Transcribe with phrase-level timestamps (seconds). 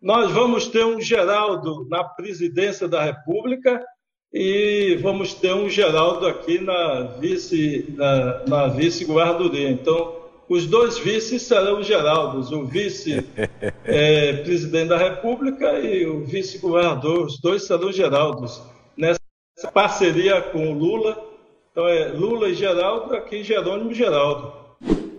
[0.00, 3.82] Nós vamos ter um Geraldo na presidência da República
[4.32, 9.70] e vamos ter um Geraldo aqui na vice na, na vice-governadoria.
[9.70, 10.14] Então,
[10.48, 13.34] os dois vices serão Geraldos, o vice-presidente
[14.84, 18.62] é, da República e o vice-governador, os dois serão Geraldos,
[18.96, 19.18] nessa
[19.72, 21.20] parceria com Lula.
[21.72, 24.65] Então é Lula e Geraldo, aqui Jerônimo Geraldo.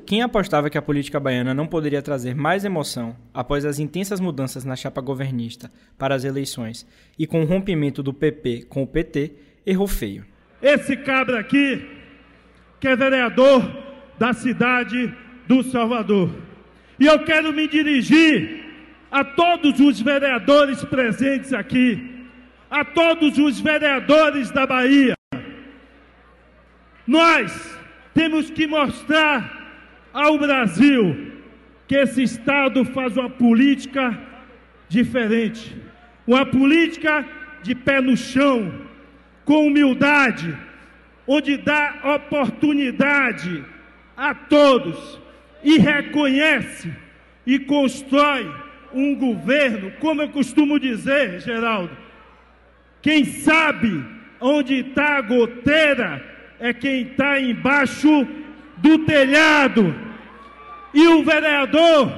[0.07, 4.63] Quem apostava que a política baiana não poderia trazer mais emoção após as intensas mudanças
[4.63, 6.87] na chapa governista para as eleições
[7.19, 9.33] e com o rompimento do PP com o PT,
[9.65, 10.25] errou feio.
[10.61, 11.85] Esse cabra aqui,
[12.79, 13.69] que é vereador
[14.17, 15.13] da cidade
[15.45, 16.33] do Salvador.
[16.97, 18.63] E eu quero me dirigir
[19.11, 22.29] a todos os vereadores presentes aqui,
[22.71, 25.15] a todos os vereadores da Bahia.
[27.05, 27.77] Nós
[28.13, 29.56] temos que mostrar
[30.17, 31.31] ao Brasil
[31.87, 34.19] que esse Estado faz uma política
[34.89, 35.77] diferente,
[36.25, 37.23] uma política
[37.61, 38.73] de pé no chão,
[39.45, 40.57] com humildade,
[41.27, 43.63] onde dá oportunidade
[44.17, 45.21] a todos
[45.63, 46.91] e reconhece
[47.45, 48.51] e constrói
[48.91, 51.95] um governo, como eu costumo dizer, Geraldo,
[53.03, 54.03] quem sabe
[54.41, 56.25] onde está a goteira
[56.59, 58.27] é quem está embaixo
[58.77, 60.06] do telhado.
[60.93, 62.11] E o vereador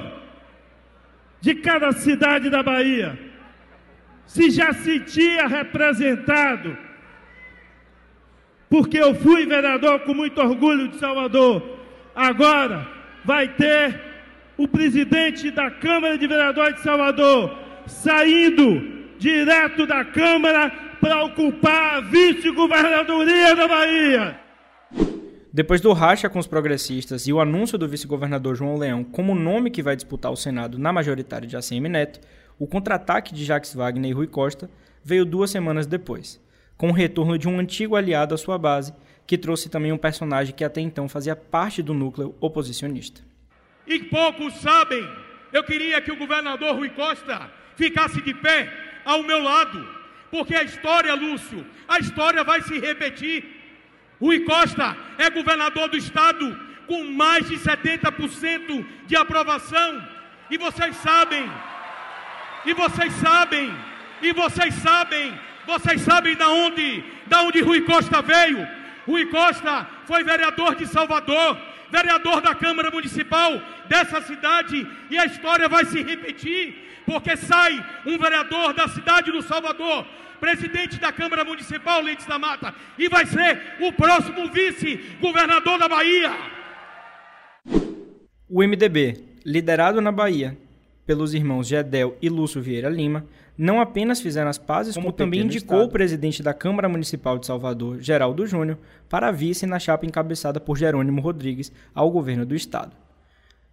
[1.40, 3.18] de cada cidade da Bahia
[4.26, 6.76] se já sentia representado,
[8.68, 11.80] porque eu fui vereador com muito orgulho de Salvador
[12.14, 12.86] agora
[13.24, 14.00] vai ter
[14.56, 22.00] o presidente da Câmara de Vereadores de Salvador saindo direto da Câmara para ocupar a
[22.00, 24.39] vice-governadoria da Bahia.
[25.52, 29.68] Depois do racha com os progressistas e o anúncio do vice-governador João Leão como nome
[29.68, 32.20] que vai disputar o Senado na majoritária de ACM Neto,
[32.56, 34.70] o contra-ataque de Jacques Wagner e Rui Costa
[35.02, 36.40] veio duas semanas depois,
[36.76, 38.94] com o retorno de um antigo aliado à sua base
[39.26, 43.20] que trouxe também um personagem que até então fazia parte do núcleo oposicionista.
[43.88, 45.04] E poucos sabem,
[45.52, 48.72] eu queria que o governador Rui Costa ficasse de pé
[49.04, 49.84] ao meu lado,
[50.30, 53.59] porque a história, Lúcio, a história vai se repetir.
[54.20, 60.06] Rui Costa é governador do estado com mais de 70% de aprovação,
[60.50, 61.48] e vocês sabem,
[62.66, 63.72] e vocês sabem,
[64.20, 68.66] e vocês sabem, vocês sabem da onde, da onde Rui Costa veio?
[69.06, 71.56] Rui Costa foi vereador de Salvador,
[71.90, 78.18] vereador da Câmara Municipal dessa cidade, e a história vai se repetir, porque sai um
[78.18, 80.06] vereador da cidade do Salvador,
[80.40, 86.32] presidente da Câmara Municipal, Leites da Mata, e vai ser o próximo vice-governador da Bahia.
[88.48, 90.56] O MDB, liderado na Bahia
[91.06, 93.26] pelos irmãos Gedel e Lúcio Vieira Lima,
[93.60, 97.44] não apenas fizeram as pazes, como, como também indicou o presidente da Câmara Municipal de
[97.44, 102.96] Salvador, Geraldo Júnior, para vice na chapa encabeçada por Jerônimo Rodrigues ao governo do estado,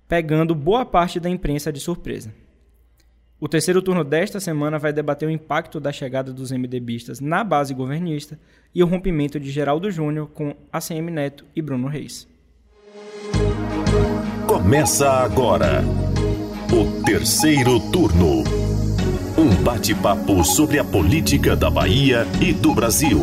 [0.06, 2.34] pegando boa parte da imprensa de surpresa.
[3.40, 7.74] O terceiro turno desta semana vai debater o impacto da chegada dos MDBistas na base
[7.74, 8.38] governista
[8.76, 12.28] e o rompimento de Geraldo Júnior com ACM Neto e Bruno Reis.
[14.48, 15.82] Começa agora
[16.74, 18.67] o terceiro turno.
[19.38, 23.20] Um bate-papo sobre a política da Bahia e do Brasil.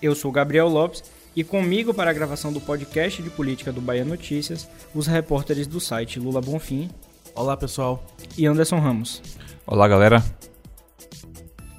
[0.00, 1.04] Eu sou Gabriel Lopes
[1.36, 5.78] e comigo para a gravação do podcast de política do Bahia Notícias, os repórteres do
[5.78, 6.88] site Lula Bonfim.
[7.34, 8.02] Olá, pessoal.
[8.38, 9.20] E Anderson Ramos.
[9.66, 10.24] Olá, galera.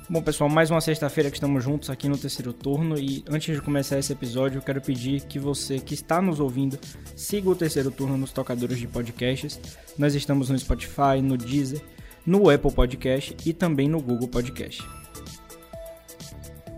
[0.08, 3.60] Bom, pessoal, mais uma sexta-feira que estamos juntos aqui no terceiro turno e antes de
[3.60, 6.78] começar esse episódio, eu quero pedir que você que está nos ouvindo
[7.16, 9.60] siga o terceiro turno nos tocadores de podcasts.
[9.98, 11.82] Nós estamos no Spotify, no Deezer,
[12.24, 14.84] no Apple Podcast e também no Google Podcast.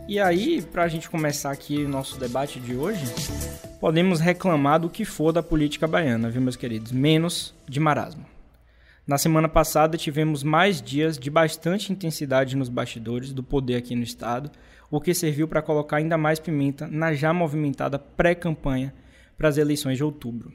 [0.07, 3.03] E aí, para a gente começar aqui o nosso debate de hoje,
[3.81, 6.93] podemos reclamar do que for da política baiana, viu, meus queridos?
[6.93, 8.36] Menos de marasmo.
[9.07, 14.03] Na semana passada tivemos mais dias de bastante intensidade nos bastidores do poder aqui no
[14.03, 14.51] estado,
[14.91, 18.93] o que serviu para colocar ainda mais pimenta na já movimentada pré-campanha
[19.37, 20.51] para as eleições de outubro.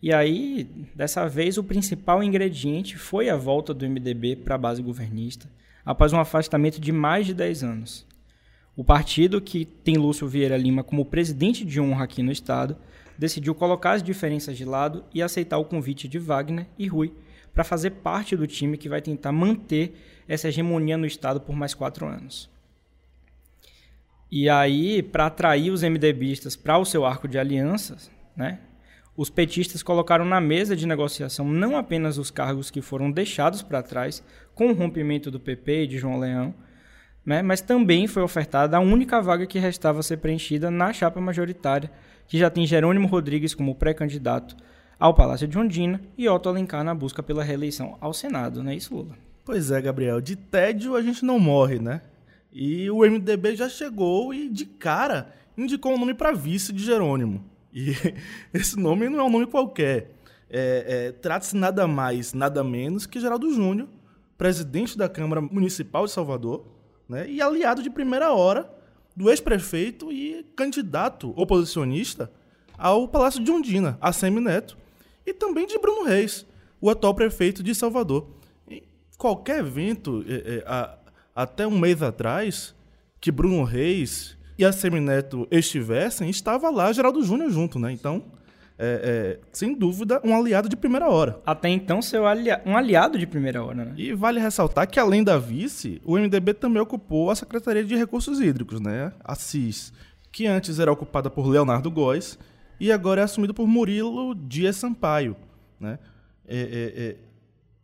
[0.00, 4.80] E aí, dessa vez, o principal ingrediente foi a volta do MDB para a base
[4.80, 5.50] governista,
[5.84, 8.06] após um afastamento de mais de 10 anos.
[8.76, 12.76] O partido, que tem Lúcio Vieira Lima como presidente de honra aqui no estado,
[13.18, 17.12] decidiu colocar as diferenças de lado e aceitar o convite de Wagner e Rui
[17.54, 19.94] para fazer parte do time que vai tentar manter
[20.28, 22.48] essa hegemonia no Estado por mais quatro anos.
[24.30, 28.60] E aí, para atrair os MDBistas para o seu arco de alianças, né,
[29.16, 33.82] os petistas colocaram na mesa de negociação não apenas os cargos que foram deixados para
[33.82, 34.22] trás
[34.54, 36.54] com o rompimento do PP e de João Leão,
[37.26, 41.20] né, mas também foi ofertada a única vaga que restava a ser preenchida na chapa
[41.20, 41.90] majoritária,
[42.28, 44.56] que já tem Jerônimo Rodrigues como pré-candidato
[45.00, 48.76] ao Palácio de Ondina e Otto Alencar na busca pela reeleição ao Senado, não é
[48.76, 49.16] isso, Lula?
[49.46, 50.20] Pois é, Gabriel.
[50.20, 52.02] De tédio a gente não morre, né?
[52.52, 57.42] E o MDB já chegou e, de cara, indicou um nome para vice de Jerônimo.
[57.72, 57.94] E
[58.52, 60.12] esse nome não é um nome qualquer.
[60.50, 63.88] É, é, Trata-se nada mais, nada menos que Geraldo Júnior,
[64.36, 66.64] presidente da Câmara Municipal de Salvador,
[67.08, 68.70] né, e aliado de primeira hora
[69.16, 72.30] do ex-prefeito e candidato oposicionista
[72.76, 74.10] ao Palácio de Ondina, a
[74.40, 74.76] Neto,
[75.24, 76.46] e também de Bruno Reis,
[76.80, 78.28] o atual prefeito de Salvador.
[79.18, 80.96] Qualquer evento, é, é, a,
[81.34, 82.74] até um mês atrás,
[83.20, 87.92] que Bruno Reis e a Semineto estivessem, estava lá Geraldo Júnior junto, né?
[87.92, 88.24] Então,
[88.78, 91.38] é, é, sem dúvida, um aliado de primeira hora.
[91.44, 93.94] Até então, seu alia um aliado de primeira hora, né?
[93.96, 98.40] E vale ressaltar que, além da vice, o MDB também ocupou a Secretaria de Recursos
[98.40, 99.12] Hídricos, né?
[99.22, 99.92] A CIS,
[100.32, 102.38] que antes era ocupada por Leonardo Góes
[102.80, 105.36] e agora é assumido por Murilo Dias Sampaio,
[105.78, 105.98] né?
[106.48, 107.16] É, é, é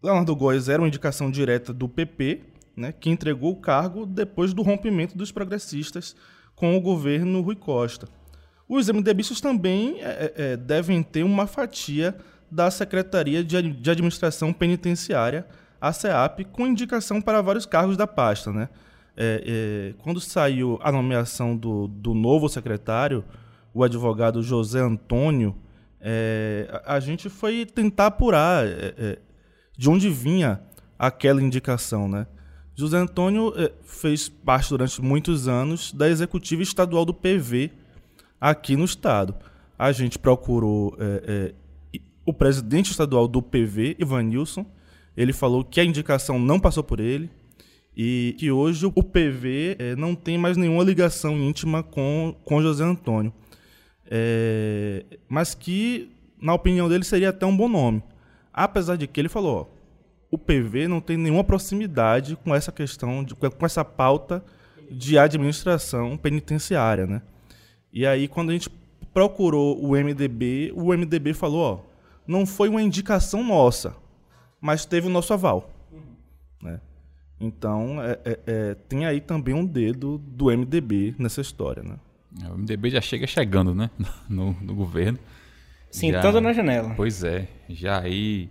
[0.02, 2.43] Leonardo Góes era uma indicação direta do PP,
[2.76, 6.14] né, que entregou o cargo depois do rompimento dos progressistas
[6.54, 8.08] com o governo Rui Costa.
[8.69, 12.16] Os MDBistas também é, devem ter uma fatia
[12.50, 15.46] da Secretaria de, Administração Penitenciária,
[15.81, 18.52] a CEAP, com indicação para vários cargos da pasta.
[18.52, 18.69] Né?
[19.16, 23.25] É, é, quando saiu a nomeação do, do novo secretário,
[23.78, 25.55] o advogado José Antônio,
[26.00, 28.64] é, a, gente foi tentar apurar
[29.76, 30.61] de onde vinha
[30.99, 32.08] aquela indicação.
[32.08, 32.26] Né?
[32.75, 37.70] José Antônio eh, fez parte durante muitos anos da executiva estadual do PV
[38.40, 39.34] aqui no estado.
[39.78, 41.55] A gente procurou é,
[41.93, 44.67] é, o presidente estadual do PV, Ivan Nilson.
[45.17, 47.31] Ele falou que a indicação não passou por ele
[47.96, 52.84] e que hoje o PV é, não tem mais nenhuma ligação íntima com, com José
[52.84, 53.32] Antônio.
[55.28, 56.10] Mas que,
[56.40, 58.02] na opinião dele, seria até um bom nome.
[58.52, 59.76] Apesar de que ele falou, ó,
[60.30, 64.44] o PV não tem nenhuma proximidade com essa questão, de, com essa pauta
[64.90, 67.22] de administração penitenciária, né?
[67.92, 68.70] E aí, quando a gente
[69.12, 71.80] procurou o MDB, o MDB falou, ó,
[72.26, 73.94] não foi uma indicação nossa,
[74.60, 75.70] mas teve o nosso aval,
[76.62, 76.80] né?
[77.38, 81.98] Então, é, é, é, tem aí também um dedo do MDB nessa história, né?
[82.42, 83.90] É, o MDB já chega chegando, né?
[84.28, 85.18] No, no governo.
[85.90, 86.94] Sentando na janela.
[86.94, 88.50] Pois é, já aí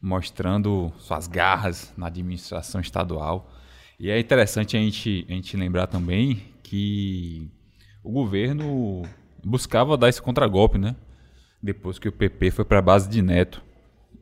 [0.00, 3.50] mostrando suas garras na administração estadual.
[3.98, 7.48] E é interessante a gente, a gente lembrar também que
[8.02, 9.02] o governo
[9.42, 10.94] buscava dar esse contragolpe, né?
[11.62, 13.62] Depois que o PP foi para a base de Neto.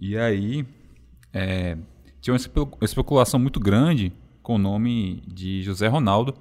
[0.01, 0.65] E aí
[1.33, 1.77] é,
[2.21, 4.13] tinha uma especulação muito grande
[4.43, 6.35] com o nome de José Ronaldo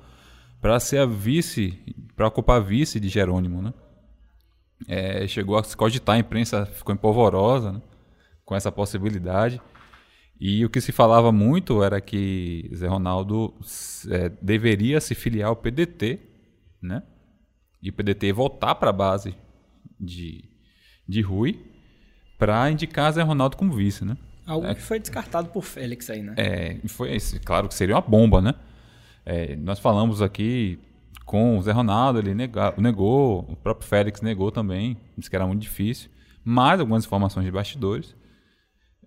[0.61, 1.77] para ser a vice,
[2.15, 3.73] para ocupar a vice de Jerônimo, né?
[4.87, 7.81] É, chegou a se cogitar, a imprensa ficou empolvorosa, né?
[8.45, 9.61] com essa possibilidade.
[10.39, 13.53] E o que se falava muito era que Zé Ronaldo
[14.09, 16.19] é, deveria se filiar ao PDT,
[16.81, 17.03] né?
[17.81, 19.35] E o PDT voltar para a base
[19.99, 20.43] de,
[21.07, 21.63] de Rui
[22.39, 24.17] para indicar Zé Ronaldo como vice, né?
[24.45, 26.33] Algo é, que foi descartado por Félix aí, né?
[26.37, 28.55] É, foi claro que seria uma bomba, né?
[29.25, 30.79] É, nós falamos aqui
[31.25, 35.47] com o Zé Ronaldo, ele nega, negou, o próprio Félix negou também, disse que era
[35.47, 36.09] muito difícil,
[36.43, 38.15] mais algumas informações de bastidores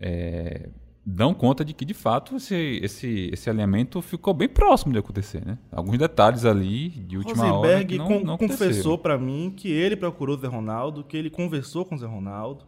[0.00, 0.68] é,
[1.04, 5.44] dão conta de que, de fato, esse, esse, esse alinhamento ficou bem próximo de acontecer.
[5.44, 5.58] Né?
[5.70, 10.40] Alguns detalhes ali de última Rosenberg hora não confessou para mim que ele procurou o
[10.40, 12.64] Zé Ronaldo, que ele conversou com o Zé Ronaldo.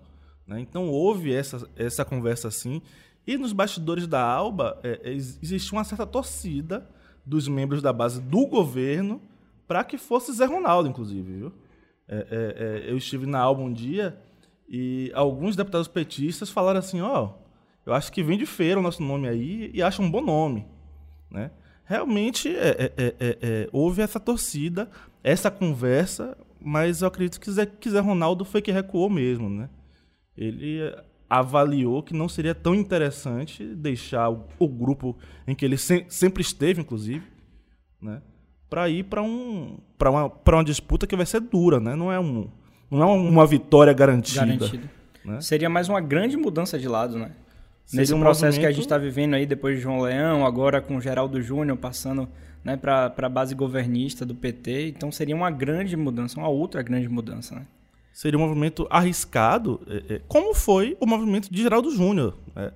[0.46, 0.60] Né?
[0.60, 2.82] Então houve essa, essa conversa assim.
[3.26, 6.88] E nos bastidores da Alba é, existia uma certa torcida
[7.26, 9.20] dos membros da base do governo
[9.66, 11.32] para que fosse Zé Ronaldo, inclusive.
[11.32, 11.52] Viu?
[12.08, 14.16] É, é, é eu estive na Alba um dia
[14.68, 17.46] e alguns deputados petistas falaram assim, ó, oh,
[17.84, 20.66] eu acho que vem de feira o nosso nome aí e acha um bom nome,
[21.30, 21.50] né?
[21.84, 24.90] Realmente é, é, é, houve essa torcida,
[25.22, 29.70] essa conversa, mas eu acredito que Zé, que Zé Ronaldo foi que recuou mesmo, né?
[30.36, 30.80] Ele
[31.28, 35.16] avaliou que não seria tão interessante deixar o, o grupo
[35.46, 37.24] em que ele se, sempre esteve, inclusive,
[38.00, 38.22] né?
[38.68, 41.94] Para ir para um, uma, uma disputa que vai ser dura, né?
[41.94, 42.48] Não é um
[42.90, 44.46] não é uma vitória garantida.
[44.46, 44.88] Garantido.
[45.24, 45.40] Né?
[45.40, 47.32] Seria mais uma grande mudança de lado, né?
[47.84, 48.60] Seria Nesse um processo movimento...
[48.60, 52.28] que a gente está vivendo aí depois de João Leão, agora com Geraldo Júnior passando
[52.64, 54.88] né, para a base governista do PT.
[54.88, 57.54] Então seria uma grande mudança, uma outra grande mudança.
[57.56, 57.66] Né?
[58.16, 62.38] Seria um movimento arriscado, é, é, como foi o movimento de Geraldo Júnior.
[62.56, 62.72] É,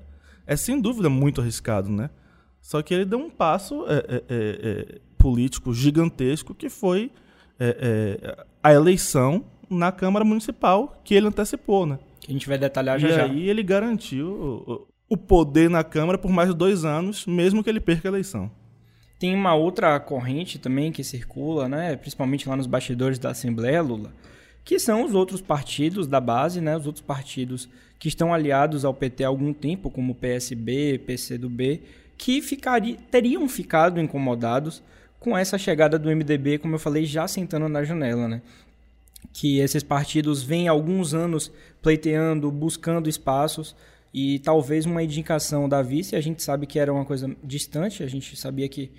[0.46, 2.10] é, sem dúvida muito arriscado, né?
[2.60, 7.10] Só que ele deu um passo é, é, é, político gigantesco que foi
[8.62, 11.98] a eleição na Câmara Municipal que ele antecipou, né?
[12.20, 13.26] Que a gente vai detalhar já e já.
[13.26, 17.70] E aí ele garantiu o poder na Câmara por mais de dois anos, mesmo que
[17.70, 18.50] ele perca a eleição.
[19.18, 24.12] Tem uma outra corrente também que circula, né, principalmente lá nos bastidores da Assembleia, Lula,
[24.70, 28.94] que são os outros partidos da base, né, os outros partidos que estão aliados ao
[28.94, 31.82] PT há algum tempo, como PSB, PCdoB,
[32.16, 34.80] que ficari, teriam ficado incomodados
[35.18, 38.42] com essa chegada do MDB, como eu falei, já sentando na janela, né?
[39.32, 41.50] Que esses partidos vêm há alguns anos
[41.82, 43.74] pleiteando, buscando espaços,
[44.14, 48.06] e talvez uma indicação da vice, a gente sabe que era uma coisa distante, a
[48.06, 48.92] gente sabia que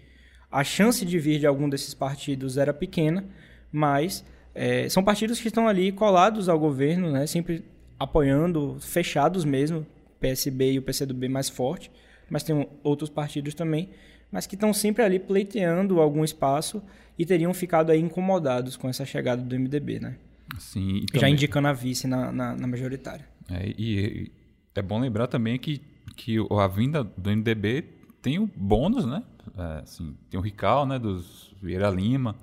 [0.51, 3.23] a chance de vir de algum desses partidos era pequena,
[3.71, 4.21] mas
[4.53, 7.63] é, são partidos que estão ali colados ao governo, né, sempre
[7.99, 9.85] apoiando, fechados mesmo,
[10.19, 11.91] PSB e o PCdoB mais forte,
[12.29, 13.89] mas tem outros partidos também,
[14.31, 16.81] mas que estão sempre ali pleiteando algum espaço
[17.17, 20.15] e teriam ficado aí incomodados com essa chegada do MDB, né?
[20.57, 23.25] Sim, Já indicando a vice na, na, na majoritária.
[23.49, 24.31] É, e
[24.73, 25.81] é bom lembrar também que,
[26.15, 27.85] que a vinda do MDB
[28.21, 29.23] tem o bônus, né?
[29.57, 32.35] É, assim, tem o Rical, né, dos Vieira Lima,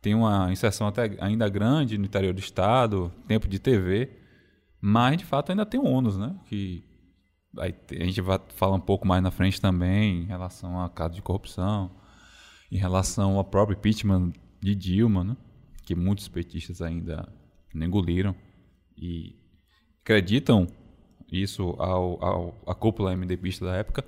[0.00, 4.10] tem uma inserção até ainda grande no interior do estado, tempo de TV,
[4.80, 6.34] mas de fato ainda tem o ônus, né?
[6.46, 6.84] Que
[7.58, 11.14] aí a gente vai falar um pouco mais na frente também em relação a caso
[11.14, 11.90] de corrupção,
[12.70, 15.36] em relação ao próprio impeachment de Dilma, né?
[15.84, 17.28] Que muitos petistas ainda
[17.74, 18.34] não engoliram
[18.96, 19.36] e
[20.02, 20.66] acreditam
[21.30, 24.04] isso ao, ao a cúpula MDBista da época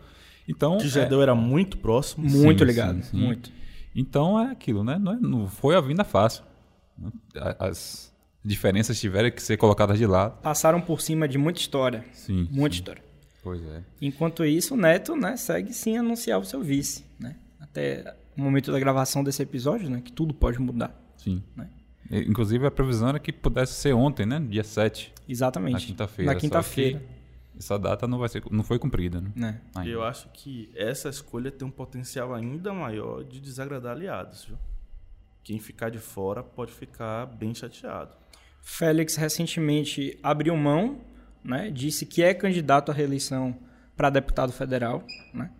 [0.48, 2.28] então, que Gedel é, era muito próximo.
[2.28, 3.16] Muito sim, ligado, sim, sim.
[3.16, 3.50] muito.
[3.94, 4.98] Então é aquilo, né?
[4.98, 6.44] Não, é, não foi a vinda fácil.
[7.58, 8.12] As
[8.44, 10.40] diferenças tiveram que ser colocadas de lado.
[10.42, 12.04] Passaram por cima de muita história.
[12.12, 12.48] Sim.
[12.50, 13.02] Muita história.
[13.42, 13.82] Pois é.
[14.00, 17.36] Enquanto isso, o Neto, né, segue sim anunciar o seu vice, né?
[17.60, 20.96] Até o momento da gravação desse episódio, né, que tudo pode mudar.
[21.16, 21.42] Sim.
[21.56, 21.68] Né?
[22.10, 25.12] Inclusive a previsão era que pudesse ser ontem, né, dia 7.
[25.28, 25.72] Exatamente.
[25.72, 26.32] Na quinta-feira.
[26.32, 27.02] Na quinta-feira
[27.58, 29.60] essa data não vai ser, não foi cumprida, né?
[29.78, 29.88] É.
[29.88, 34.58] Eu acho que essa escolha tem um potencial ainda maior de desagradar aliados, viu?
[35.44, 38.12] Quem ficar de fora pode ficar bem chateado.
[38.60, 41.00] Félix recentemente abriu mão,
[41.42, 41.70] né?
[41.70, 43.56] Disse que é candidato à reeleição
[43.96, 45.04] para deputado federal,
[45.34, 45.50] né?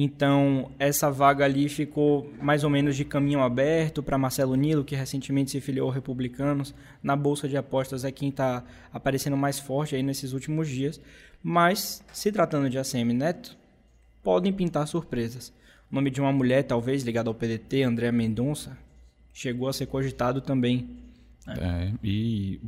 [0.00, 4.94] Então, essa vaga ali ficou mais ou menos de caminho aberto para Marcelo Nilo, que
[4.94, 6.72] recentemente se filiou Republicanos.
[7.02, 8.62] Na Bolsa de Apostas é quem está
[8.92, 11.00] aparecendo mais forte aí nesses últimos dias.
[11.42, 13.56] Mas, se tratando de ACM Neto,
[14.22, 15.52] podem pintar surpresas.
[15.90, 18.78] O nome de uma mulher, talvez, ligada ao PDT, Andréa Mendonça,
[19.34, 20.96] chegou a ser cogitado também.
[21.44, 21.54] Né?
[21.60, 22.60] É, e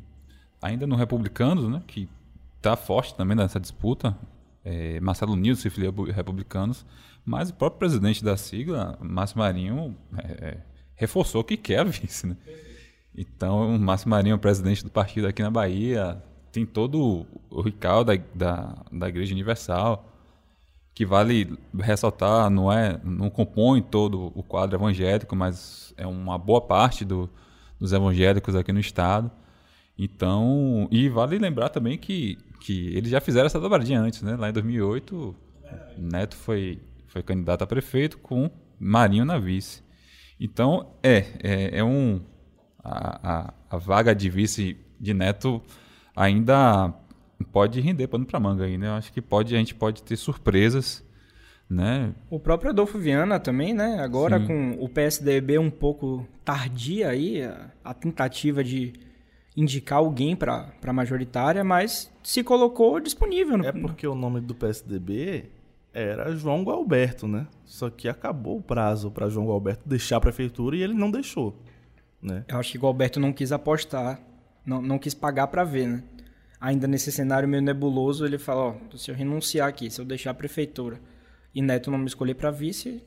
[0.60, 2.08] ainda no Republicanos, né, que
[2.56, 4.18] está forte também nessa disputa,
[4.64, 6.84] é, Marcelo Nilo se filiou Republicanos,
[7.30, 10.56] mas o próprio presidente da sigla, Márcio Marinho, é, é,
[10.96, 12.26] reforçou que quer a vice.
[12.26, 12.36] Né?
[13.16, 16.20] Então, o Márcio Marinho, presidente do partido aqui na Bahia,
[16.50, 20.12] tem todo o ritual da, da, da Igreja Universal,
[20.92, 26.60] que vale ressaltar, não é, não compõe todo o quadro evangélico, mas é uma boa
[26.60, 27.30] parte do,
[27.78, 29.30] dos evangélicos aqui no estado.
[29.96, 34.34] Então, e vale lembrar também que, que eles já fizeram essa dobradinha antes, né?
[34.34, 35.36] Lá em 2008,
[35.96, 39.82] Neto foi, foi candidato a prefeito com Marinho na vice.
[40.40, 42.22] Então, é, é, é um.
[42.82, 45.60] A, a, a vaga de vice de Neto
[46.16, 46.94] ainda
[47.52, 48.86] pode render pano para manga aí, né?
[48.86, 51.04] Eu acho que pode, a gente pode ter surpresas,
[51.68, 52.14] né?
[52.30, 53.98] O próprio Adolfo Viana também, né?
[54.00, 54.46] Agora Sim.
[54.46, 58.92] com o PSDB um pouco tardia aí, a, a tentativa de
[59.56, 63.58] indicar alguém para a majoritária, mas se colocou disponível.
[63.58, 63.66] No...
[63.66, 65.50] É porque o nome do PSDB
[65.92, 67.46] era João Gualberto, né?
[67.64, 71.56] Só que acabou o prazo para João Gualberto deixar a prefeitura e ele não deixou,
[72.22, 72.44] né?
[72.48, 74.20] Eu acho que Gualberto não quis apostar
[74.64, 76.04] não, não quis pagar para ver, né?
[76.60, 80.30] Ainda nesse cenário meio nebuloso, ele fala, ó, se eu renunciar aqui, se eu deixar
[80.30, 81.00] a prefeitura
[81.54, 83.02] e Neto não me escolher para vice,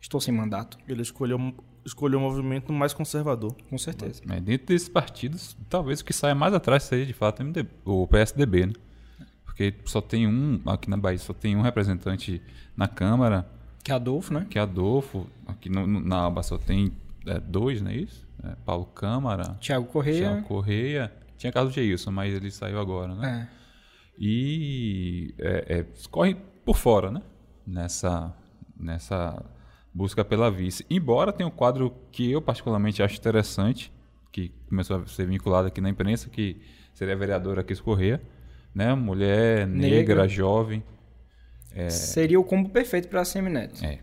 [0.00, 0.78] estou sem mandato.
[0.88, 1.38] Ele escolheu,
[1.84, 3.54] escolheu um movimento mais conservador.
[3.68, 4.22] Com certeza.
[4.24, 7.42] Mas dentro desses partidos, talvez o que saia mais atrás seja, de fato,
[7.84, 8.72] o PSDB, né?
[9.52, 12.40] Porque só tem um, aqui na Bahia, só tem um representante
[12.74, 13.46] na Câmara.
[13.84, 14.46] Que é Adolfo, né?
[14.48, 15.26] Que é Adolfo.
[15.46, 16.90] Aqui no, na Alba só tem
[17.26, 18.26] é, dois, não é isso?
[18.42, 19.54] É, Paulo Câmara.
[19.60, 20.30] Tiago Correia.
[20.30, 21.12] Tiago Correia.
[21.36, 23.50] Tinha caso de Geilson, mas ele saiu agora, né?
[23.50, 23.62] É.
[24.18, 27.20] E é, é, corre por fora, né?
[27.66, 28.34] Nessa,
[28.74, 29.44] nessa
[29.92, 30.86] busca pela vice.
[30.88, 33.92] Embora tenha um quadro que eu particularmente acho interessante,
[34.32, 36.58] que começou a ser vinculado aqui na imprensa, que
[36.94, 38.18] seria a vereadora Cris Corrêa,
[38.74, 38.94] né?
[38.94, 40.28] Mulher negra, negra.
[40.28, 40.82] jovem.
[41.74, 41.90] É...
[41.90, 43.84] Seria o combo perfeito para a Semineto.
[43.84, 43.98] É.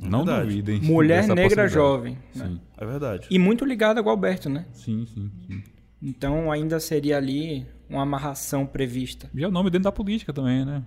[0.00, 0.48] Não verdade.
[0.48, 0.80] duvidem.
[0.80, 2.18] Mulher negra jovem.
[2.34, 2.46] Né?
[2.46, 2.60] Sim.
[2.76, 3.26] É verdade.
[3.30, 4.66] E muito ligada com o Alberto, né?
[4.72, 5.62] Sim, sim, sim.
[6.02, 9.30] Então ainda seria ali uma amarração prevista.
[9.34, 10.82] Já é o nome dentro da política também, né?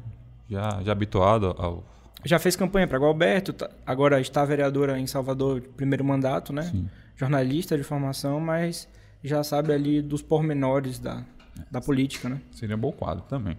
[0.49, 1.83] Já, já habituado ao.
[2.25, 6.63] Já fez campanha para Gualberto, tá, agora está vereadora em Salvador, primeiro mandato, né?
[6.63, 6.89] Sim.
[7.15, 8.87] Jornalista de formação, mas
[9.23, 11.23] já sabe ali dos pormenores da,
[11.71, 12.41] da política, né?
[12.51, 13.57] Seria um bom quadro também.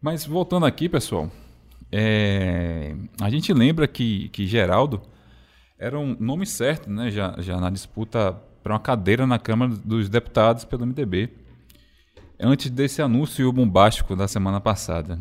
[0.00, 1.30] Mas voltando aqui, pessoal,
[1.90, 5.00] é, a gente lembra que, que Geraldo
[5.78, 7.10] era um nome certo, né?
[7.10, 8.32] Já, já na disputa
[8.62, 11.30] para uma cadeira na Câmara dos Deputados pelo MDB
[12.40, 15.18] antes desse anúncio bombástico da semana passada.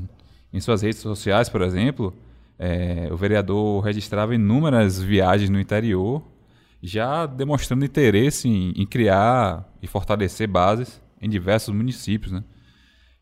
[0.52, 2.14] Em suas redes sociais, por exemplo,
[2.58, 6.24] é, o vereador registrava inúmeras viagens no interior,
[6.82, 12.32] já demonstrando interesse em, em criar e fortalecer bases em diversos municípios.
[12.32, 12.44] Né?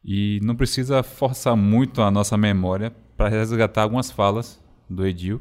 [0.03, 5.39] E não precisa forçar muito a nossa memória para resgatar algumas falas do Edil,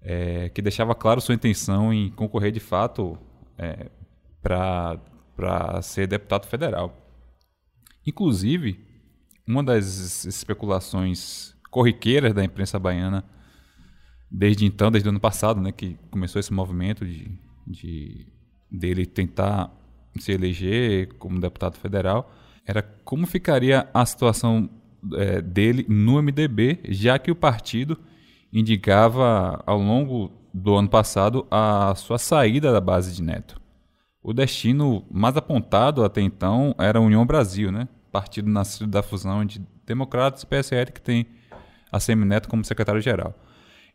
[0.00, 3.18] é, que deixava claro sua intenção em concorrer de fato
[3.58, 3.90] é,
[4.40, 6.96] para ser deputado federal.
[8.06, 8.78] Inclusive,
[9.46, 13.24] uma das especulações corriqueiras da imprensa baiana
[14.30, 18.26] desde então, desde o ano passado, né, que começou esse movimento de, de
[18.70, 19.76] dele tentar
[20.18, 22.32] se eleger como deputado federal,
[22.66, 24.68] era como ficaria a situação
[25.14, 27.98] é, dele no MDB, já que o partido
[28.52, 33.60] indicava ao longo do ano passado a sua saída da base de Neto.
[34.22, 37.88] O destino mais apontado até então era a União Brasil, né?
[38.10, 41.26] partido nascido da fusão de Democratas e PSL, que tem
[41.90, 43.34] a Semineto como secretário-geral.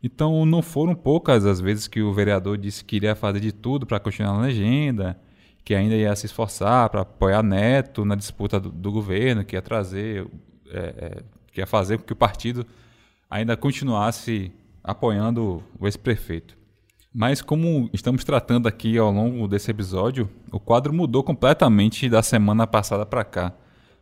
[0.02, 3.86] Então, não foram poucas as vezes que o vereador disse que iria fazer de tudo
[3.86, 5.20] para continuar na legenda,
[5.66, 9.62] que ainda ia se esforçar para apoiar Neto na disputa do, do governo, que ia
[9.64, 10.28] trazer,
[10.70, 12.66] é, é, que ia fazer com que o partido
[13.28, 14.52] ainda continuasse
[14.84, 16.56] apoiando o ex-prefeito.
[17.12, 22.68] Mas como estamos tratando aqui ao longo desse episódio, o quadro mudou completamente da semana
[22.68, 23.52] passada para cá,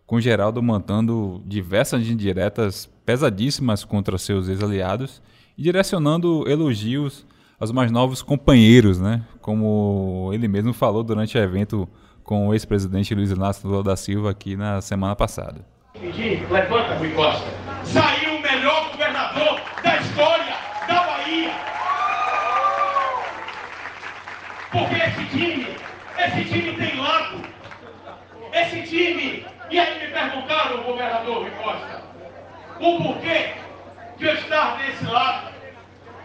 [0.06, 5.22] com Geraldo mantendo diversas indiretas pesadíssimas contra seus ex-aliados
[5.58, 7.26] e direcionando elogios
[7.60, 9.22] aos mais novos companheiros, né?
[9.42, 11.88] Como ele mesmo falou durante o evento
[12.24, 15.66] com o ex-presidente Luiz Inácio Lula da Silva aqui na semana passada.
[16.50, 17.46] Levanta, Rui Costa.
[17.84, 20.56] Saiu o melhor governador da história
[20.88, 21.52] da Bahia.
[24.72, 25.68] Porque esse time,
[26.18, 27.38] esse time tem lado.
[28.54, 32.02] Esse time, e aí me perguntaram, governador Rui Costa,
[32.80, 33.54] o porquê
[34.18, 35.54] de eu estar desse lado.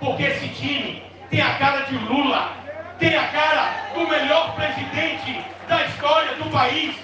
[0.00, 2.52] Porque esse time tem a cara de Lula,
[2.98, 6.96] tem a cara do melhor presidente da história do país.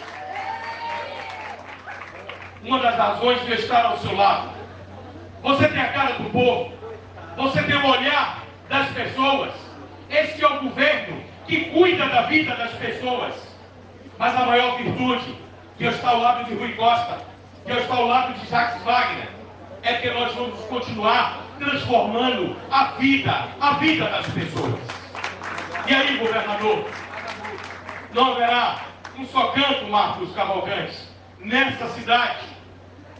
[2.62, 4.50] Uma das razões de eu estar ao seu lado.
[5.42, 6.72] Você tem a cara do povo,
[7.36, 9.52] você tem o olhar das pessoas.
[10.08, 13.34] Esse é o governo que cuida da vida das pessoas.
[14.18, 15.36] Mas a maior virtude
[15.76, 17.18] que eu estou ao lado de Rui Costa,
[17.66, 19.28] que eu estou ao lado de Jacques Wagner,
[19.82, 24.80] é que nós vamos continuar transformando a vida, a vida das pessoas.
[25.86, 26.88] E aí, governador,
[28.12, 28.80] não haverá
[29.18, 30.98] um só canto, Marcos Cavalcante,
[31.38, 32.46] nessa cidade.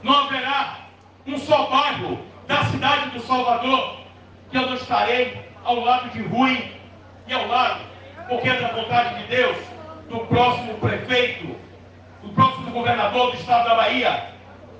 [0.03, 0.79] Não haverá
[1.27, 4.01] um só bairro da cidade do Salvador
[4.51, 6.73] que eu não estarei ao lado de Rui
[7.27, 7.95] e ao lado
[8.29, 9.57] porque é da vontade de Deus,
[10.09, 11.57] do próximo prefeito,
[12.23, 14.31] do próximo governador do estado da Bahia,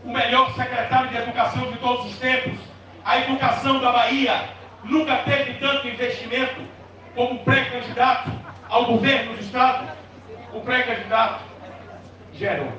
[0.05, 2.59] o melhor secretário de educação de todos os tempos.
[3.05, 4.49] A educação da Bahia
[4.83, 6.63] nunca teve tanto investimento
[7.15, 8.31] como pré-candidato
[8.69, 9.95] ao governo do estado,
[10.55, 11.45] o pré-candidato
[12.33, 12.73] Geraldo.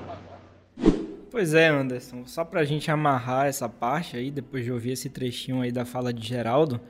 [1.30, 2.26] Pois é, Anderson.
[2.26, 5.86] Só para a gente amarrar essa parte aí, depois de ouvir esse trechinho aí da
[5.86, 6.82] fala de Geraldo,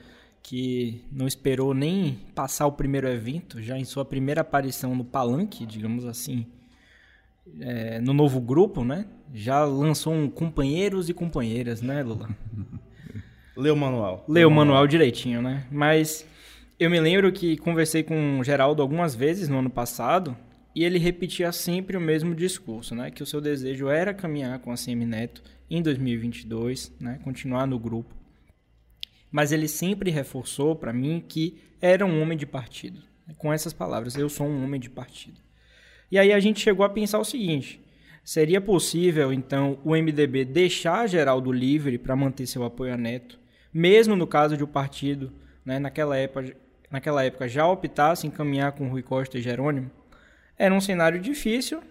[0.42, 5.66] que não esperou nem passar o primeiro evento, já em sua primeira aparição no palanque,
[5.66, 6.46] digamos assim,
[7.60, 9.06] é, no novo grupo, né?
[9.34, 12.30] Já lançou um companheiros e companheiras, né, Lula?
[13.56, 14.26] Leu o manual.
[14.28, 15.66] Leu o manual direitinho, né?
[15.72, 16.26] Mas
[16.80, 20.36] eu me lembro que conversei com o Geraldo algumas vezes no ano passado
[20.76, 23.12] e ele repetia sempre o mesmo discurso, né?
[23.12, 27.20] Que o seu desejo era caminhar com a CM Neto em 2022, né?
[27.24, 28.14] Continuar no grupo
[29.36, 33.02] mas ele sempre reforçou para mim que era um homem de partido.
[33.38, 35.42] Com essas palavras, eu sou um homem de partido.
[36.10, 37.82] E aí a gente chegou a pensar o seguinte:
[38.24, 43.38] seria possível então o MDB deixar Geraldo livre para manter seu apoio a Neto,
[43.76, 45.34] mesmo no caso de o partido
[45.66, 46.56] né, naquela, época,
[46.90, 49.92] naquela época já optasse em caminhar com Rui Costa e Jerônimo,
[50.58, 51.82] era um cenário difícil.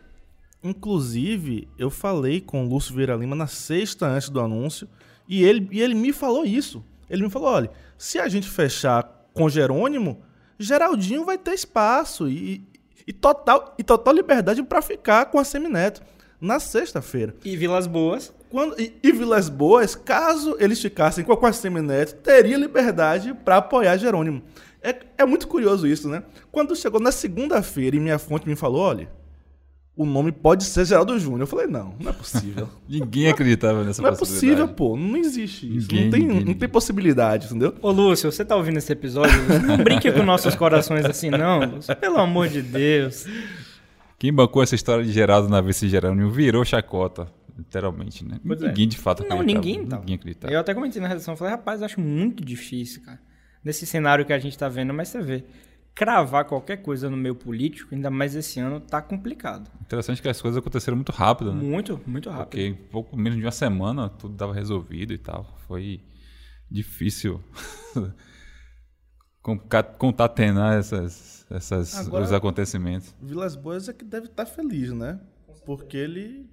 [0.63, 4.89] Inclusive, eu falei com o Lúcio Vieira Lima na sexta antes do anúncio,
[5.29, 6.83] e ele, e ele me falou isso.
[7.11, 10.23] Ele me falou: olha, se a gente fechar com Jerônimo,
[10.59, 12.67] Geraldinho vai ter espaço e,
[13.07, 16.01] e total, e total liberdade para ficar com a Semineto
[16.41, 17.35] na sexta-feira.
[17.45, 18.33] E Vilas Boas.
[18.55, 23.97] Quando, e, e, Vilas Boas, caso eles ficassem com a Semineto, teria liberdade para apoiar
[23.97, 24.43] Jerônimo.
[24.81, 26.23] É, é muito curioso isso, né?
[26.53, 29.09] Quando chegou na segunda-feira e minha fonte me falou, olha,
[29.97, 31.41] o nome pode ser Geraldo Júnior.
[31.41, 32.69] Eu falei, não, não é possível.
[32.89, 34.97] ninguém acreditava nessa Não é possível, pô.
[34.97, 35.89] Não existe isso.
[35.91, 36.55] Ninguém, não, tem, ninguém, não ninguém.
[36.55, 37.75] tem possibilidade, entendeu?
[37.83, 39.35] Ô, Lúcio, você tá ouvindo esse episódio?
[39.67, 41.97] Não brinque com nossos corações assim, não, Lúcio.
[41.97, 43.27] Pelo amor de Deus.
[44.17, 47.27] Quem bancou essa história de Geraldo na vice Jerônimo virou chacota.
[47.57, 48.41] Literalmente, né?
[48.45, 48.69] Pois é.
[48.69, 48.89] ninguém é.
[48.89, 49.43] de fato acreditava.
[49.43, 50.01] Não, ninguém, então.
[50.01, 50.53] ninguém acreditava.
[50.53, 53.21] Eu até comentei na redação, falei, rapaz, acho muito difícil, cara.
[53.63, 55.45] Nesse cenário que a gente tá vendo, mas você vê
[55.95, 59.71] cravar qualquer coisa no meio político, ainda mais esse ano, tá complicado.
[59.81, 61.63] Interessante que as coisas aconteceram muito rápido, né?
[61.63, 62.51] Muito, muito rápido.
[62.51, 65.57] Porque pouco menos de uma semana tudo estava resolvido e tal.
[65.69, 66.03] Foi
[66.69, 67.41] difícil
[69.99, 73.15] contatenar essas, essas, Agora, os acontecimentos.
[73.23, 75.21] Vilas Boas é que deve estar tá feliz, né?
[75.65, 76.51] Porque ele,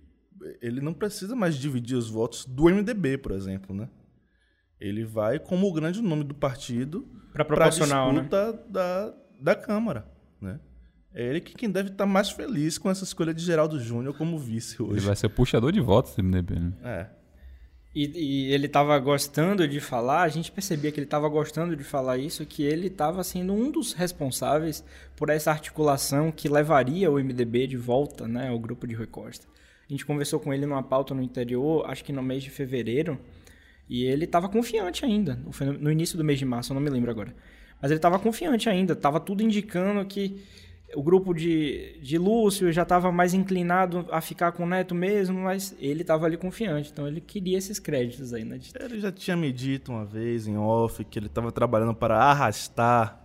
[0.62, 3.90] ele não precisa mais dividir os votos do MDB, por exemplo, né?
[4.80, 8.22] Ele vai como o grande nome do partido para proporcional, né?
[8.22, 8.60] disputa né?
[8.68, 10.06] da, da Câmara,
[10.40, 10.60] né?
[11.14, 14.40] É ele que quem deve estar mais feliz com essa escolha de Geraldo Júnior como
[14.40, 14.94] vice hoje.
[14.94, 16.74] Ele vai ser puxador de votos do MDB, né?
[16.84, 17.22] É.
[17.94, 21.84] E, e ele estava gostando de falar, a gente percebia que ele estava gostando de
[21.84, 24.84] falar isso, que ele estava sendo um dos responsáveis
[25.16, 29.46] por essa articulação que levaria o MDB de volta né, ao grupo de Rui Costa.
[29.92, 33.20] A gente conversou com ele numa pauta no interior, acho que no mês de fevereiro,
[33.90, 35.38] e ele estava confiante ainda,
[35.82, 37.36] no início do mês de março, eu não me lembro agora.
[37.82, 40.42] Mas ele estava confiante ainda, estava tudo indicando que
[40.96, 45.42] o grupo de, de Lúcio já estava mais inclinado a ficar com o Neto mesmo,
[45.42, 48.60] mas ele estava ali confiante, então ele queria esses créditos aí, né?
[48.80, 53.22] Ele já tinha me dito uma vez em off que ele estava trabalhando para arrastar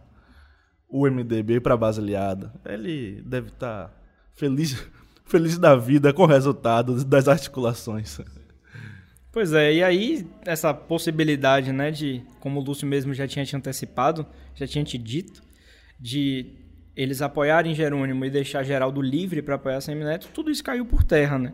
[0.88, 2.52] o MDB para a base aliada.
[2.64, 3.94] Ele deve estar tá
[4.35, 4.85] feliz,
[5.27, 8.21] feliz da vida com o resultado das articulações.
[9.31, 13.55] Pois é, e aí essa possibilidade, né, de, como o Lúcio mesmo já tinha te
[13.55, 15.43] antecipado, já tinha te dito,
[16.01, 16.55] de
[16.97, 21.39] eles apoiarem Jerônimo e deixar Geraldo livre para apoiar Semineto, tudo isso caiu por terra,
[21.39, 21.53] né?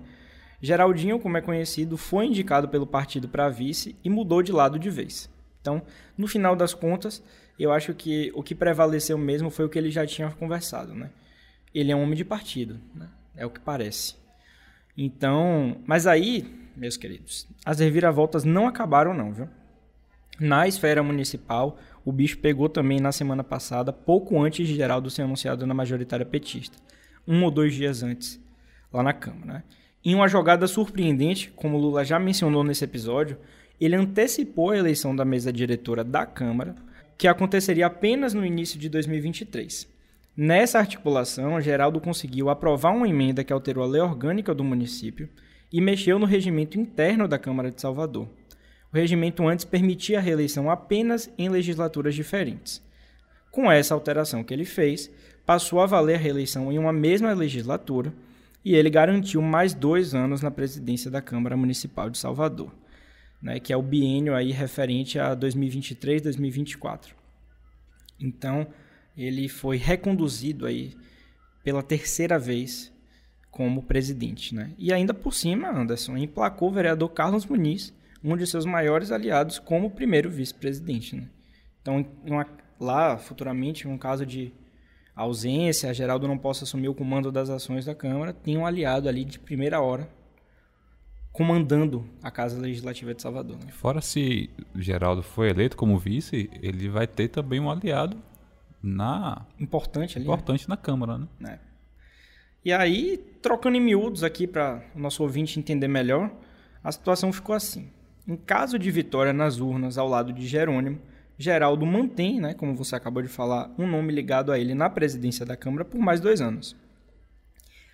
[0.61, 4.89] Geraldinho, como é conhecido, foi indicado pelo partido para vice e mudou de lado de
[4.89, 5.29] vez.
[5.61, 5.83] Então,
[6.17, 7.21] no final das contas,
[7.59, 11.11] eu acho que o que prevaleceu mesmo foi o que ele já tinha conversado, né?
[11.75, 13.09] Ele é um homem de partido, né?
[13.37, 14.17] É o que parece.
[14.97, 19.49] Então, mas aí meus queridos, as reviravoltas não acabaram não, viu?
[20.41, 25.23] Na esfera municipal, o bicho pegou também na semana passada, pouco antes de Geraldo ser
[25.23, 26.77] anunciado na majoritária petista,
[27.29, 28.41] um ou dois dias antes,
[28.93, 29.53] lá na Câmara.
[29.53, 29.63] Né?
[30.05, 33.39] Em uma jogada surpreendente, como Lula já mencionou nesse episódio,
[33.81, 36.75] ele antecipou a eleição da mesa diretora da Câmara,
[37.17, 39.92] que aconteceria apenas no início de 2023.
[40.37, 45.29] Nessa articulação, Geraldo conseguiu aprovar uma emenda que alterou a lei orgânica do município,
[45.73, 48.29] e mexeu no regimento interno da Câmara de Salvador.
[48.93, 52.83] O regimento antes permitia a reeleição apenas em legislaturas diferentes.
[53.51, 55.11] Com essa alteração que ele fez,
[55.47, 58.13] passou a valer a reeleição em uma mesma legislatura
[58.63, 62.71] e ele garantiu mais dois anos na presidência da Câmara Municipal de Salvador,
[63.41, 67.15] né, que é o biênio aí referente a 2023-2024.
[68.21, 68.67] Então,
[69.17, 70.95] ele foi reconduzido aí
[71.63, 72.93] pela terceira vez
[73.51, 74.55] como presidente.
[74.55, 74.73] Né?
[74.79, 77.95] E ainda por cima, Anderson emplacou o vereador Carlos Muniz,
[78.25, 81.17] um de seus maiores aliados, como primeiro vice-presidente.
[81.17, 81.29] Né?
[81.81, 82.47] Então, uma,
[82.81, 84.53] lá, futuramente, um caso de
[85.15, 89.25] ausência, Geraldo não possa assumir o comando das ações da Câmara, tem um aliado ali
[89.25, 90.09] de primeira hora
[91.33, 93.57] comandando a Casa Legislativa de Salvador.
[93.57, 93.73] Né?
[93.73, 98.17] Fora se Geraldo foi eleito como vice, ele vai ter também um aliado
[98.83, 100.33] na importante ali, né?
[100.33, 100.67] importante né?
[100.69, 101.29] na Câmara, né?
[101.45, 101.59] É.
[102.65, 106.31] E aí, trocando em miúdos aqui para o nosso ouvinte entender melhor,
[106.83, 107.91] a situação ficou assim.
[108.27, 111.01] Em caso de vitória nas urnas ao lado de Jerônimo,
[111.37, 115.45] Geraldo mantém, né, como você acabou de falar, um nome ligado a ele na presidência
[115.45, 116.77] da Câmara por mais dois anos.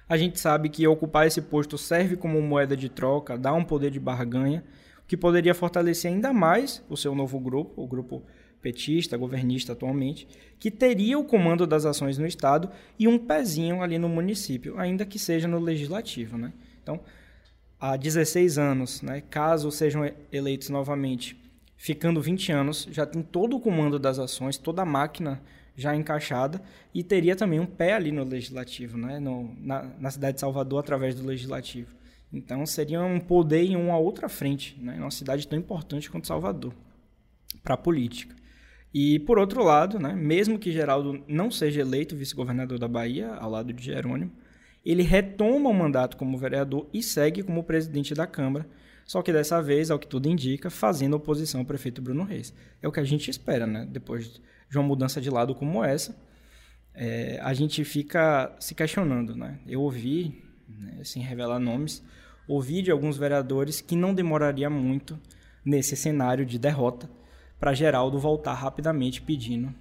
[0.06, 3.90] A gente sabe que ocupar esse posto serve como moeda de troca, dá um poder
[3.90, 4.64] de barganha,
[5.06, 8.22] que poderia fortalecer ainda mais o seu novo grupo, o grupo
[8.60, 10.26] petista, governista atualmente,
[10.58, 15.06] que teria o comando das ações no Estado e um pezinho ali no município, ainda
[15.06, 16.36] que seja no legislativo.
[16.36, 16.52] Né?
[16.82, 17.00] Então,
[17.78, 21.36] há 16 anos, né, caso sejam eleitos novamente
[21.78, 25.40] ficando 20 anos, já tem todo o comando das ações, toda a máquina
[25.76, 26.60] já encaixada
[26.92, 29.20] e teria também um pé ali no legislativo, né?
[29.20, 31.94] no, na, na cidade de Salvador, através do legislativo.
[32.32, 34.96] Então seria um poder em uma outra frente, né?
[34.98, 36.74] uma cidade tão importante quanto Salvador,
[37.62, 38.34] para a política.
[38.92, 43.50] E por outro lado, né, mesmo que Geraldo não seja eleito vice-governador da Bahia, ao
[43.50, 44.32] lado de Jerônimo,
[44.84, 48.66] ele retoma o mandato como vereador e segue como presidente da Câmara,
[49.04, 52.54] só que dessa vez, ao que tudo indica, fazendo oposição ao prefeito Bruno Reis.
[52.82, 53.86] É o que a gente espera, né?
[53.90, 56.16] Depois de uma mudança de lado como essa,
[56.94, 59.58] é, a gente fica se questionando, né?
[59.66, 62.02] Eu ouvi, né, sem revelar nomes,
[62.46, 65.18] ouvi de alguns vereadores que não demoraria muito
[65.64, 67.08] nesse cenário de derrota
[67.58, 69.74] para Geraldo voltar rapidamente pedindo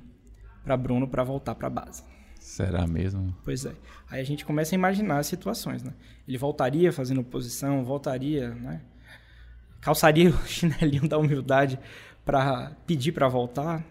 [0.64, 2.04] para Bruno para voltar para a base.
[2.40, 3.36] Será mesmo?
[3.44, 3.74] Pois é.
[4.10, 5.94] Aí a gente começa a imaginar as situações, né?
[6.28, 8.82] Ele voltaria fazendo oposição, voltaria, né?
[9.82, 11.80] Calçaria o chinelinho da humildade
[12.26, 13.84] para pedir para voltar?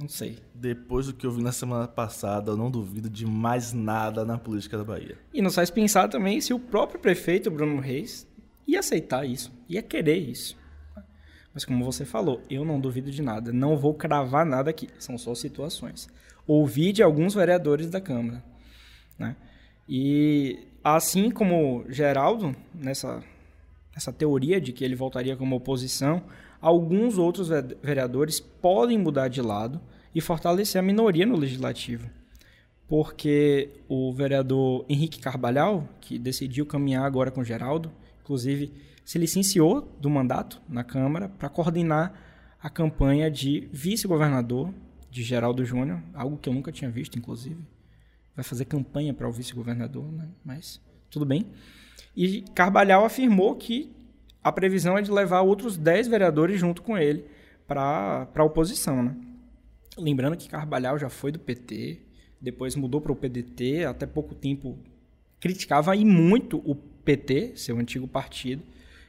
[0.00, 0.38] Não sei.
[0.54, 4.36] Depois do que eu vi na semana passada, eu não duvido de mais nada na
[4.36, 5.16] política da Bahia.
[5.32, 8.26] E nos faz pensar também se o próprio prefeito Bruno Reis
[8.66, 10.56] ia aceitar isso, ia querer isso.
[11.56, 13.50] Mas como você falou, eu não duvido de nada.
[13.50, 14.90] Não vou cravar nada aqui.
[14.98, 16.06] São só situações.
[16.46, 18.44] Ouvi de alguns vereadores da Câmara.
[19.18, 19.34] Né?
[19.88, 23.24] E assim como Geraldo, nessa,
[23.94, 26.24] nessa teoria de que ele voltaria como oposição,
[26.60, 27.48] alguns outros
[27.82, 29.80] vereadores podem mudar de lado
[30.14, 32.10] e fortalecer a minoria no legislativo.
[32.86, 37.90] Porque o vereador Henrique Carvalhal, que decidiu caminhar agora com Geraldo,
[38.20, 38.74] inclusive
[39.06, 42.12] se licenciou do mandato na Câmara para coordenar
[42.60, 44.74] a campanha de vice-governador
[45.08, 47.64] de Geraldo Júnior, algo que eu nunca tinha visto, inclusive.
[48.34, 50.28] Vai fazer campanha para o vice-governador, né?
[50.44, 51.46] mas tudo bem.
[52.16, 53.94] E Carvalhal afirmou que
[54.42, 57.26] a previsão é de levar outros 10 vereadores junto com ele
[57.64, 59.04] para a oposição.
[59.04, 59.16] Né?
[59.96, 62.00] Lembrando que Carvalhal já foi do PT,
[62.40, 64.76] depois mudou para o PDT, até pouco tempo
[65.38, 68.64] criticava e muito o PT, seu antigo partido,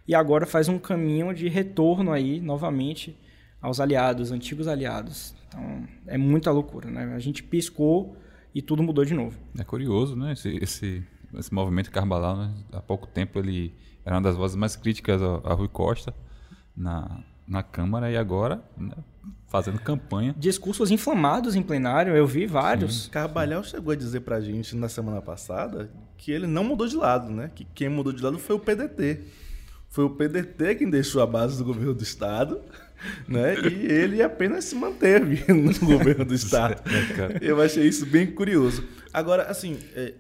[0.08, 3.18] e agora faz um caminho de retorno aí novamente
[3.62, 5.36] aos aliados, antigos aliados.
[5.48, 7.14] Então é muita loucura, né?
[7.16, 8.16] A gente piscou
[8.54, 9.38] e tudo mudou de novo.
[9.58, 10.34] É curioso, né?
[10.34, 11.04] Esse, esse,
[11.38, 12.54] esse movimento Carbalal, né?
[12.72, 13.74] há pouco tempo ele
[14.06, 16.14] era uma das vozes mais críticas a, a Rui Costa
[16.76, 18.96] na, na Câmara e agora né?
[19.48, 20.34] fazendo campanha.
[20.38, 23.06] Discursos inflamados em plenário, eu vi vários.
[23.06, 23.10] Sim.
[23.10, 27.32] Carvalhal chegou a dizer pra gente na semana passada que ele não mudou de lado,
[27.32, 27.52] né?
[27.54, 29.47] Que quem mudou de lado foi o PDT.
[29.98, 32.62] Foi o PDT quem deixou a base do governo do Estado,
[33.28, 33.56] né?
[33.62, 36.84] E ele apenas se manteve no governo do Estado.
[37.42, 38.88] Eu achei isso bem curioso.
[39.12, 40.14] Agora, assim, é,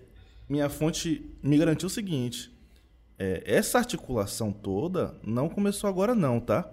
[0.50, 2.52] minha fonte me garantiu o seguinte:
[3.20, 6.68] é, essa articulação toda não começou agora, não, tá?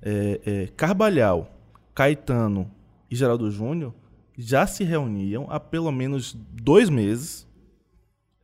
[0.00, 1.52] É, é Carbalhal,
[1.92, 2.70] Caetano
[3.10, 3.92] e Geraldo Júnior
[4.38, 7.48] já se reuniam há pelo menos dois meses